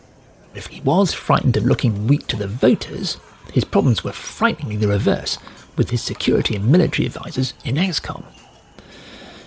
If 0.54 0.68
he 0.68 0.82
was 0.82 1.14
frightened 1.14 1.56
of 1.56 1.64
looking 1.64 2.08
weak 2.08 2.28
to 2.28 2.36
the 2.36 2.48
voters, 2.48 3.18
his 3.54 3.64
problems 3.64 4.04
were 4.04 4.12
frighteningly 4.12 4.76
the 4.76 4.88
reverse 4.88 5.38
with 5.78 5.92
his 5.92 6.02
security 6.02 6.56
and 6.56 6.72
military 6.72 7.06
advisors 7.06 7.54
in 7.64 7.76
ExComm. 7.76 8.24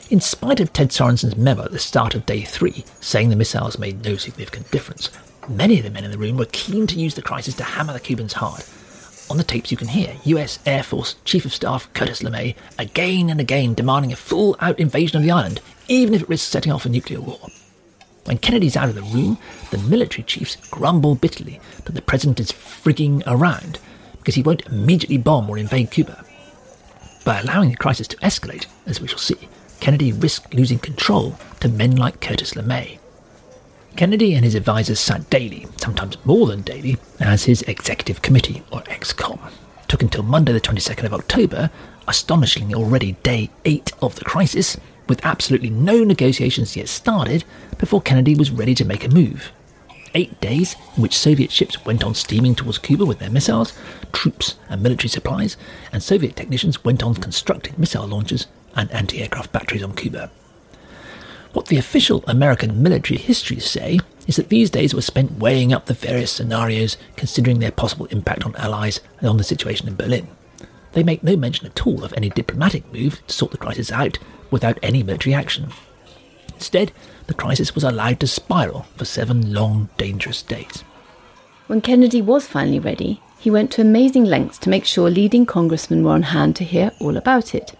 In 0.08 0.20
spite 0.20 0.60
of 0.60 0.72
Ted 0.72 0.92
Sorensen's 0.92 1.36
memo 1.36 1.64
at 1.64 1.72
the 1.72 1.80
start 1.80 2.14
of 2.14 2.24
day 2.24 2.42
three 2.42 2.84
saying 3.00 3.30
the 3.30 3.36
missiles 3.36 3.80
made 3.80 4.04
no 4.04 4.16
significant 4.16 4.70
difference, 4.70 5.10
many 5.48 5.78
of 5.78 5.84
the 5.84 5.90
men 5.90 6.04
in 6.04 6.12
the 6.12 6.18
room 6.18 6.36
were 6.36 6.46
keen 6.52 6.86
to 6.86 7.00
use 7.00 7.14
the 7.14 7.22
crisis 7.22 7.54
to 7.54 7.64
hammer 7.64 7.92
the 7.92 7.98
Cubans 7.98 8.34
hard. 8.34 8.62
On 9.28 9.38
the 9.38 9.42
tapes, 9.42 9.72
you 9.72 9.76
can 9.76 9.88
hear 9.88 10.14
US 10.22 10.60
Air 10.64 10.84
Force 10.84 11.16
Chief 11.24 11.44
of 11.44 11.52
Staff 11.52 11.92
Curtis 11.92 12.22
LeMay 12.22 12.54
again 12.78 13.28
and 13.28 13.40
again 13.40 13.74
demanding 13.74 14.12
a 14.12 14.16
full 14.16 14.56
out 14.60 14.78
invasion 14.78 15.16
of 15.16 15.24
the 15.24 15.32
island, 15.32 15.60
even 15.88 16.14
if 16.14 16.22
it 16.22 16.28
risks 16.28 16.48
setting 16.48 16.70
off 16.70 16.86
a 16.86 16.88
nuclear 16.88 17.20
war. 17.20 17.40
When 18.24 18.38
Kennedy's 18.38 18.76
out 18.76 18.88
of 18.88 18.94
the 18.94 19.02
room, 19.02 19.38
the 19.72 19.78
military 19.78 20.22
chiefs 20.22 20.56
grumble 20.70 21.16
bitterly 21.16 21.60
that 21.84 21.96
the 21.96 22.02
president 22.02 22.38
is 22.38 22.52
frigging 22.52 23.24
around 23.26 23.80
because 24.26 24.34
he 24.34 24.42
won't 24.42 24.66
immediately 24.66 25.18
bomb 25.18 25.48
or 25.48 25.56
invade 25.56 25.88
Cuba. 25.92 26.24
By 27.24 27.38
allowing 27.38 27.70
the 27.70 27.76
crisis 27.76 28.08
to 28.08 28.16
escalate, 28.16 28.66
as 28.84 29.00
we 29.00 29.06
shall 29.06 29.20
see, 29.20 29.48
Kennedy 29.78 30.10
risked 30.10 30.52
losing 30.52 30.80
control 30.80 31.38
to 31.60 31.68
men 31.68 31.94
like 31.94 32.20
Curtis 32.20 32.54
LeMay. 32.54 32.98
Kennedy 33.94 34.34
and 34.34 34.44
his 34.44 34.56
advisers 34.56 34.98
sat 34.98 35.30
daily, 35.30 35.68
sometimes 35.76 36.16
more 36.24 36.48
than 36.48 36.62
daily, 36.62 36.96
as 37.20 37.44
his 37.44 37.62
executive 37.62 38.20
committee, 38.20 38.64
or 38.72 38.80
ExComm. 38.80 39.38
Took 39.86 40.02
until 40.02 40.24
Monday, 40.24 40.52
the 40.52 40.60
22nd 40.60 41.04
of 41.04 41.14
October, 41.14 41.70
astonishingly 42.08 42.74
already 42.74 43.12
day 43.22 43.48
8 43.64 43.92
of 44.02 44.16
the 44.16 44.24
crisis, 44.24 44.76
with 45.08 45.24
absolutely 45.24 45.70
no 45.70 46.02
negotiations 46.02 46.74
yet 46.74 46.88
started, 46.88 47.44
before 47.78 48.00
Kennedy 48.00 48.34
was 48.34 48.50
ready 48.50 48.74
to 48.74 48.84
make 48.84 49.04
a 49.04 49.08
move 49.08 49.52
eight 50.16 50.40
days 50.40 50.74
in 50.96 51.02
which 51.02 51.16
Soviet 51.16 51.52
ships 51.52 51.84
went 51.84 52.02
on 52.02 52.14
steaming 52.14 52.54
towards 52.54 52.78
Cuba 52.78 53.04
with 53.04 53.18
their 53.18 53.30
missiles, 53.30 53.74
troops, 54.12 54.56
and 54.68 54.82
military 54.82 55.10
supplies, 55.10 55.56
and 55.92 56.02
Soviet 56.02 56.34
technicians 56.34 56.82
went 56.82 57.02
on 57.02 57.14
constructing 57.14 57.74
missile 57.76 58.06
launchers 58.06 58.46
and 58.74 58.90
anti 58.90 59.20
aircraft 59.20 59.52
batteries 59.52 59.82
on 59.82 59.94
Cuba. 59.94 60.30
What 61.52 61.66
the 61.66 61.76
official 61.76 62.24
American 62.26 62.82
military 62.82 63.18
histories 63.18 63.70
say 63.70 63.98
is 64.26 64.36
that 64.36 64.48
these 64.48 64.70
days 64.70 64.94
were 64.94 65.02
spent 65.02 65.38
weighing 65.38 65.72
up 65.72 65.86
the 65.86 65.94
various 65.94 66.32
scenarios, 66.32 66.96
considering 67.16 67.60
their 67.60 67.70
possible 67.70 68.06
impact 68.06 68.44
on 68.44 68.56
Allies 68.56 69.00
and 69.20 69.28
on 69.28 69.36
the 69.36 69.44
situation 69.44 69.86
in 69.86 69.96
Berlin. 69.96 70.28
They 70.92 71.02
make 71.02 71.22
no 71.22 71.36
mention 71.36 71.66
at 71.66 71.86
all 71.86 72.02
of 72.02 72.14
any 72.16 72.30
diplomatic 72.30 72.90
move 72.90 73.24
to 73.26 73.34
sort 73.34 73.52
the 73.52 73.58
crisis 73.58 73.92
out 73.92 74.18
without 74.50 74.78
any 74.82 75.02
military 75.02 75.34
action. 75.34 75.72
Instead, 76.54 76.90
the 77.26 77.34
crisis 77.34 77.74
was 77.74 77.84
allowed 77.84 78.20
to 78.20 78.26
spiral 78.26 78.82
for 78.96 79.04
seven 79.04 79.52
long, 79.52 79.88
dangerous 79.96 80.42
days. 80.42 80.84
When 81.66 81.80
Kennedy 81.80 82.22
was 82.22 82.46
finally 82.46 82.78
ready, 82.78 83.20
he 83.38 83.50
went 83.50 83.70
to 83.72 83.80
amazing 83.80 84.24
lengths 84.24 84.58
to 84.58 84.70
make 84.70 84.84
sure 84.84 85.10
leading 85.10 85.46
congressmen 85.46 86.04
were 86.04 86.12
on 86.12 86.22
hand 86.22 86.56
to 86.56 86.64
hear 86.64 86.92
all 87.00 87.16
about 87.16 87.54
it. 87.54 87.76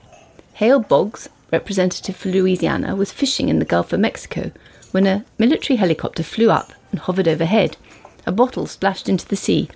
Hale 0.54 0.80
Boggs, 0.80 1.28
representative 1.52 2.16
for 2.16 2.28
Louisiana, 2.28 2.96
was 2.96 3.12
fishing 3.12 3.48
in 3.48 3.58
the 3.58 3.64
Gulf 3.64 3.92
of 3.92 4.00
Mexico 4.00 4.50
when 4.92 5.06
a 5.06 5.24
military 5.38 5.76
helicopter 5.76 6.22
flew 6.22 6.50
up 6.50 6.72
and 6.90 7.00
hovered 7.00 7.28
overhead. 7.28 7.76
A 8.26 8.32
bottle 8.32 8.66
splashed 8.66 9.08
into 9.08 9.26
the 9.28 9.36
sea. 9.36 9.68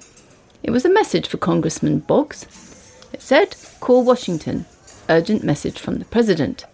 It 0.62 0.70
was 0.70 0.84
a 0.84 0.92
message 0.92 1.28
for 1.28 1.36
Congressman 1.36 2.00
Boggs. 2.00 2.44
It 3.12 3.22
said, 3.22 3.56
Call 3.80 4.04
Washington. 4.04 4.66
Urgent 5.08 5.44
message 5.44 5.78
from 5.78 5.98
the 5.98 6.04
President. 6.04 6.64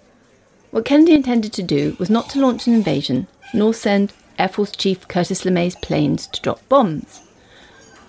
What 0.76 0.84
Kennedy 0.84 1.14
intended 1.14 1.54
to 1.54 1.62
do 1.62 1.96
was 1.98 2.10
not 2.10 2.28
to 2.28 2.38
launch 2.38 2.66
an 2.66 2.74
invasion, 2.74 3.28
nor 3.54 3.72
send 3.72 4.12
Air 4.38 4.48
Force 4.48 4.72
Chief 4.72 5.08
Curtis 5.08 5.42
LeMay's 5.42 5.74
planes 5.74 6.26
to 6.26 6.42
drop 6.42 6.60
bombs. 6.68 7.22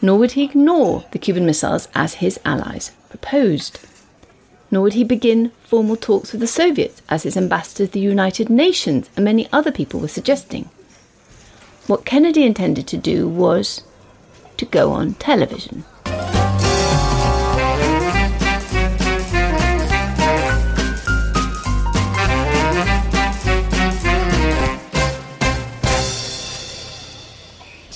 Nor 0.01 0.19
would 0.19 0.33
he 0.33 0.43
ignore 0.43 1.05
the 1.11 1.17
Cuban 1.17 1.45
missiles 1.45 1.87
as 1.95 2.15
his 2.15 2.37
allies 2.43 2.91
proposed. 3.07 3.79
Nor 4.69 4.83
would 4.83 4.95
he 4.95 5.05
begin 5.05 5.53
formal 5.63 5.95
talks 5.95 6.33
with 6.33 6.41
the 6.41 6.45
Soviets 6.45 7.01
as 7.07 7.23
his 7.23 7.37
ambassador 7.37 7.85
to 7.85 7.93
the 7.93 8.01
United 8.01 8.49
Nations 8.49 9.09
and 9.15 9.23
many 9.23 9.47
other 9.53 9.71
people 9.71 10.01
were 10.01 10.09
suggesting. 10.09 10.69
What 11.87 12.03
Kennedy 12.03 12.43
intended 12.43 12.85
to 12.87 12.97
do 12.97 13.29
was 13.29 13.83
to 14.57 14.65
go 14.65 14.91
on 14.91 15.13
television. 15.13 15.85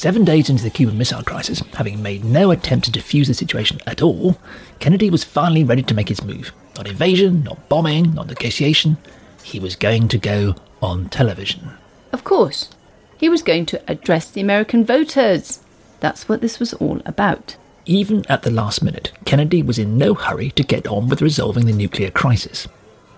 Seven 0.02 0.26
days 0.26 0.50
into 0.50 0.64
the 0.64 0.72
Cuban 0.72 0.98
Missile 0.98 1.22
Crisis, 1.22 1.60
having 1.76 2.02
made 2.02 2.26
no 2.26 2.50
attempt 2.50 2.86
to 2.86 2.92
defuse 2.92 3.28
the 3.28 3.36
situation 3.36 3.80
at 3.86 4.02
all, 4.02 4.36
Kennedy 4.80 5.12
was 5.12 5.24
finally 5.24 5.64
ready 5.64 5.84
to 5.84 5.94
make 5.94 6.10
his 6.10 6.24
move. 6.24 6.52
Not 6.76 6.88
invasion, 6.88 7.44
not 7.44 7.70
bombing, 7.70 8.16
not 8.16 8.26
negotiation. 8.26 8.98
He 9.44 9.60
was 9.60 9.76
going 9.76 10.08
to 10.08 10.18
go 10.18 10.56
on 10.82 11.10
television. 11.10 11.70
Of 12.12 12.24
course, 12.24 12.72
he 13.20 13.30
was 13.30 13.44
going 13.44 13.68
to 13.68 13.82
address 13.88 14.32
the 14.32 14.42
American 14.42 14.84
voters. 14.84 15.60
That's 16.00 16.28
what 16.28 16.42
this 16.42 16.58
was 16.60 16.74
all 16.74 17.00
about. 17.06 17.56
Even 17.86 18.26
at 18.28 18.42
the 18.42 18.50
last 18.50 18.82
minute, 18.82 19.12
Kennedy 19.26 19.62
was 19.62 19.78
in 19.78 20.00
no 20.00 20.16
hurry 20.16 20.50
to 20.50 20.64
get 20.64 20.88
on 20.88 21.10
with 21.10 21.22
resolving 21.22 21.68
the 21.68 21.74
nuclear 21.74 22.10
crisis. 22.10 22.68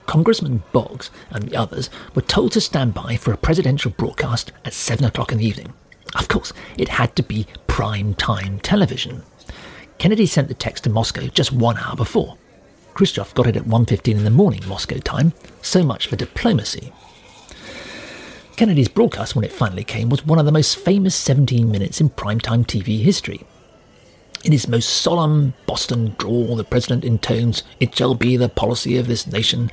Congressman 0.06 0.64
Boggs 0.74 1.12
and 1.30 1.46
the 1.46 1.56
others 1.56 1.90
were 2.14 2.24
told 2.24 2.52
to 2.52 2.60
stand 2.60 2.94
by 2.94 3.16
for 3.16 3.32
a 3.32 3.38
presidential 3.38 3.92
broadcast 3.92 4.52
at 4.66 4.74
7 4.74 5.06
o'clock 5.06 5.32
in 5.32 5.38
the 5.38 5.48
evening. 5.48 5.72
Of 6.16 6.28
course, 6.28 6.54
it 6.78 6.90
had 6.90 7.16
to 7.16 7.24
be 7.24 7.48
prime 7.68 8.14
time 8.14 8.60
television. 8.60 9.24
Kennedy 9.98 10.26
sent 10.26 10.48
the 10.48 10.54
text 10.54 10.84
to 10.84 10.90
Moscow 10.90 11.28
just 11.28 11.52
one 11.52 11.78
hour 11.78 11.96
before. 11.96 12.38
Khrushchev 12.94 13.34
got 13.34 13.48
it 13.48 13.56
at 13.56 13.64
1.15 13.64 14.12
in 14.12 14.24
the 14.24 14.30
morning 14.30 14.62
Moscow 14.68 14.98
time. 14.98 15.34
So 15.62 15.84
much 15.84 16.08
for 16.08 16.16
diplomacy. 16.16 16.94
Kennedy's 18.56 18.88
broadcast, 18.88 19.36
when 19.36 19.44
it 19.44 19.52
finally 19.52 19.84
came, 19.84 20.10
was 20.10 20.26
one 20.26 20.38
of 20.38 20.46
the 20.46 20.52
most 20.52 20.78
famous 20.78 21.16
17 21.16 21.72
minutes 21.72 22.00
in 22.00 22.10
primetime 22.10 22.66
TV 22.66 23.02
history. 23.02 23.42
In 24.44 24.52
his 24.52 24.68
most 24.68 24.90
solemn 24.90 25.54
Boston 25.66 26.16
drawl, 26.20 26.56
the 26.56 26.64
president 26.64 27.04
intones, 27.04 27.64
It 27.80 27.96
shall 27.96 28.14
be 28.14 28.38
the 28.38 28.50
policy 28.50 28.98
of 28.98 29.08
this 29.08 29.26
nation 29.26 29.72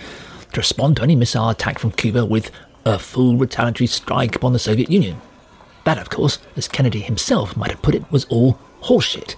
to 0.53 0.61
respond 0.61 0.97
to 0.97 1.03
any 1.03 1.17
missile 1.17 1.51
attack 1.51 1.79
from 1.79 1.93
Cuba 1.93 2.25
with 2.25 2.51
a 2.87 2.99
full 2.99 3.37
retaliatory 3.37 3.87
strike 3.87 4.35
upon 4.35 4.53
the 4.53 4.59
Soviet 4.59 4.91
Union. 4.91 5.21
That, 5.85 5.99
of 5.99 6.11
course, 6.11 6.39
as 6.57 6.69
Kennedy 6.69 7.01
himself 7.01 7.57
might 7.57 7.71
have 7.71 7.83
put 7.83 7.95
it, 7.95 8.11
was 8.11 8.25
all 8.27 8.59
horseshit. 8.83 9.35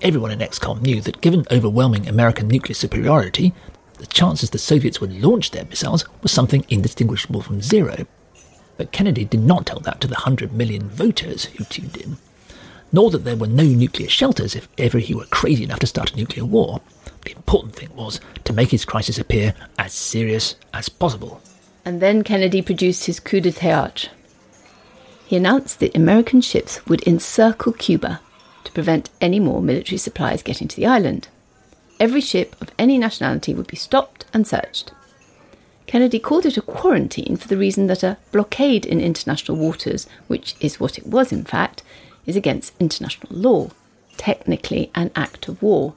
Everyone 0.00 0.30
in 0.30 0.38
ExComm 0.38 0.82
knew 0.82 1.00
that 1.00 1.20
given 1.20 1.44
overwhelming 1.50 2.06
American 2.06 2.46
nuclear 2.48 2.74
superiority, 2.74 3.52
the 3.98 4.06
chances 4.06 4.50
the 4.50 4.58
Soviets 4.58 5.00
would 5.00 5.20
launch 5.20 5.50
their 5.50 5.64
missiles 5.64 6.04
was 6.22 6.30
something 6.30 6.64
indistinguishable 6.68 7.42
from 7.42 7.60
zero. 7.60 8.06
But 8.76 8.92
Kennedy 8.92 9.24
did 9.24 9.40
not 9.40 9.66
tell 9.66 9.80
that 9.80 10.00
to 10.00 10.06
the 10.06 10.14
100 10.14 10.52
million 10.52 10.88
voters 10.88 11.46
who 11.46 11.64
tuned 11.64 11.96
in, 11.96 12.16
nor 12.92 13.10
that 13.10 13.24
there 13.24 13.36
were 13.36 13.48
no 13.48 13.64
nuclear 13.64 14.08
shelters 14.08 14.54
if 14.54 14.68
ever 14.78 14.98
he 14.98 15.14
were 15.14 15.26
crazy 15.26 15.64
enough 15.64 15.80
to 15.80 15.86
start 15.86 16.12
a 16.12 16.16
nuclear 16.16 16.44
war. 16.44 16.80
The 17.24 17.32
important 17.32 17.74
thing 17.74 17.94
was 17.96 18.20
to 18.44 18.52
make 18.52 18.70
his 18.70 18.84
crisis 18.84 19.18
appear 19.18 19.54
as 19.78 19.92
serious 19.92 20.54
as 20.72 20.88
possible. 20.88 21.40
And 21.84 22.00
then 22.00 22.22
Kennedy 22.22 22.62
produced 22.62 23.06
his 23.06 23.18
coup 23.18 23.40
d'etat 23.40 24.10
he 25.28 25.36
announced 25.36 25.78
that 25.78 25.94
American 25.94 26.40
ships 26.40 26.84
would 26.86 27.06
encircle 27.06 27.74
Cuba 27.74 28.22
to 28.64 28.72
prevent 28.72 29.10
any 29.20 29.38
more 29.38 29.60
military 29.60 29.98
supplies 29.98 30.42
getting 30.42 30.66
to 30.68 30.76
the 30.76 30.86
island. 30.86 31.28
Every 32.00 32.22
ship 32.22 32.56
of 32.62 32.70
any 32.78 32.96
nationality 32.96 33.52
would 33.52 33.66
be 33.66 33.76
stopped 33.76 34.24
and 34.32 34.46
searched. 34.46 34.92
Kennedy 35.86 36.18
called 36.18 36.46
it 36.46 36.56
a 36.56 36.62
quarantine 36.62 37.36
for 37.36 37.46
the 37.46 37.58
reason 37.58 37.88
that 37.88 38.02
a 38.02 38.16
blockade 38.32 38.86
in 38.86 39.02
international 39.02 39.58
waters, 39.58 40.06
which 40.28 40.54
is 40.60 40.80
what 40.80 40.96
it 40.96 41.06
was 41.06 41.30
in 41.30 41.44
fact, 41.44 41.82
is 42.24 42.34
against 42.34 42.72
international 42.80 43.30
law, 43.30 43.68
technically 44.16 44.90
an 44.94 45.10
act 45.14 45.46
of 45.46 45.62
war. 45.62 45.92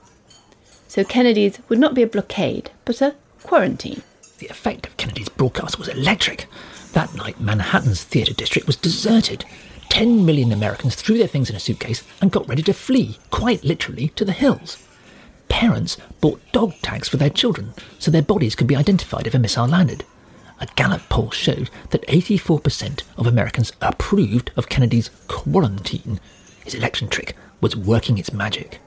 So 0.89 1.05
Kennedy's 1.05 1.57
would 1.69 1.79
not 1.79 1.93
be 1.93 2.03
a 2.03 2.07
blockade, 2.07 2.71
but 2.83 3.01
a 3.01 3.15
quarantine. 3.43 4.01
The 4.39 4.49
effect 4.49 4.87
of 4.87 4.97
Kennedy's 4.97 5.29
broadcast 5.29 5.79
was 5.79 5.87
electric. 5.87 6.49
That 6.93 7.13
night, 7.15 7.39
Manhattan's 7.39 8.03
theatre 8.03 8.33
district 8.33 8.67
was 8.67 8.75
deserted. 8.75 9.45
Ten 9.89 10.25
million 10.25 10.51
Americans 10.51 10.95
threw 10.95 11.17
their 11.17 11.27
things 11.27 11.49
in 11.49 11.55
a 11.55 11.59
suitcase 11.59 12.03
and 12.21 12.31
got 12.31 12.47
ready 12.47 12.63
to 12.63 12.73
flee, 12.73 13.17
quite 13.29 13.63
literally, 13.63 14.09
to 14.09 14.25
the 14.25 14.33
hills. 14.33 14.77
Parents 15.47 15.97
bought 16.21 16.41
dog 16.51 16.73
tags 16.81 17.09
for 17.09 17.17
their 17.17 17.29
children 17.29 17.73
so 17.99 18.09
their 18.09 18.21
bodies 18.21 18.55
could 18.55 18.67
be 18.67 18.75
identified 18.75 19.27
if 19.27 19.33
a 19.33 19.39
missile 19.39 19.67
landed. 19.67 20.05
A 20.59 20.67
Gallup 20.75 21.01
poll 21.09 21.31
showed 21.31 21.69
that 21.89 22.05
84% 22.07 23.03
of 23.17 23.25
Americans 23.25 23.73
approved 23.81 24.51
of 24.55 24.69
Kennedy's 24.69 25.09
quarantine. 25.27 26.19
His 26.63 26.75
election 26.75 27.07
trick 27.07 27.35
was 27.61 27.75
working 27.75 28.17
its 28.17 28.31
magic. 28.31 28.79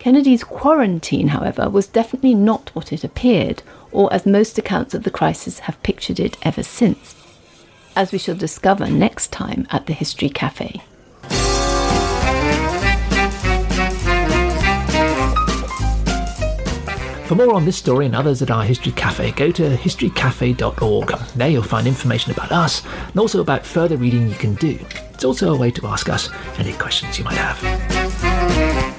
Kennedy's 0.00 0.42
quarantine, 0.44 1.28
however, 1.28 1.68
was 1.68 1.86
definitely 1.86 2.34
not 2.34 2.70
what 2.74 2.90
it 2.90 3.04
appeared, 3.04 3.62
or 3.92 4.10
as 4.10 4.24
most 4.24 4.56
accounts 4.56 4.94
of 4.94 5.02
the 5.02 5.10
crisis 5.10 5.58
have 5.60 5.80
pictured 5.82 6.18
it 6.18 6.38
ever 6.40 6.62
since, 6.62 7.14
as 7.94 8.10
we 8.10 8.16
shall 8.16 8.34
discover 8.34 8.88
next 8.88 9.30
time 9.30 9.68
at 9.70 9.84
the 9.84 9.92
History 9.92 10.30
Cafe. 10.30 10.80
For 17.26 17.34
more 17.34 17.54
on 17.54 17.66
this 17.66 17.76
story 17.76 18.06
and 18.06 18.16
others 18.16 18.40
at 18.40 18.50
our 18.50 18.64
History 18.64 18.92
Cafe, 18.92 19.32
go 19.32 19.52
to 19.52 19.76
historycafe.org. 19.76 21.08
There 21.36 21.48
you'll 21.50 21.62
find 21.62 21.86
information 21.86 22.32
about 22.32 22.52
us 22.52 22.82
and 22.86 23.18
also 23.18 23.42
about 23.42 23.66
further 23.66 23.98
reading 23.98 24.30
you 24.30 24.34
can 24.34 24.54
do. 24.54 24.78
It's 25.12 25.24
also 25.24 25.52
a 25.52 25.58
way 25.58 25.70
to 25.72 25.86
ask 25.86 26.08
us 26.08 26.30
any 26.58 26.72
questions 26.72 27.18
you 27.18 27.24
might 27.24 27.36
have. 27.36 28.89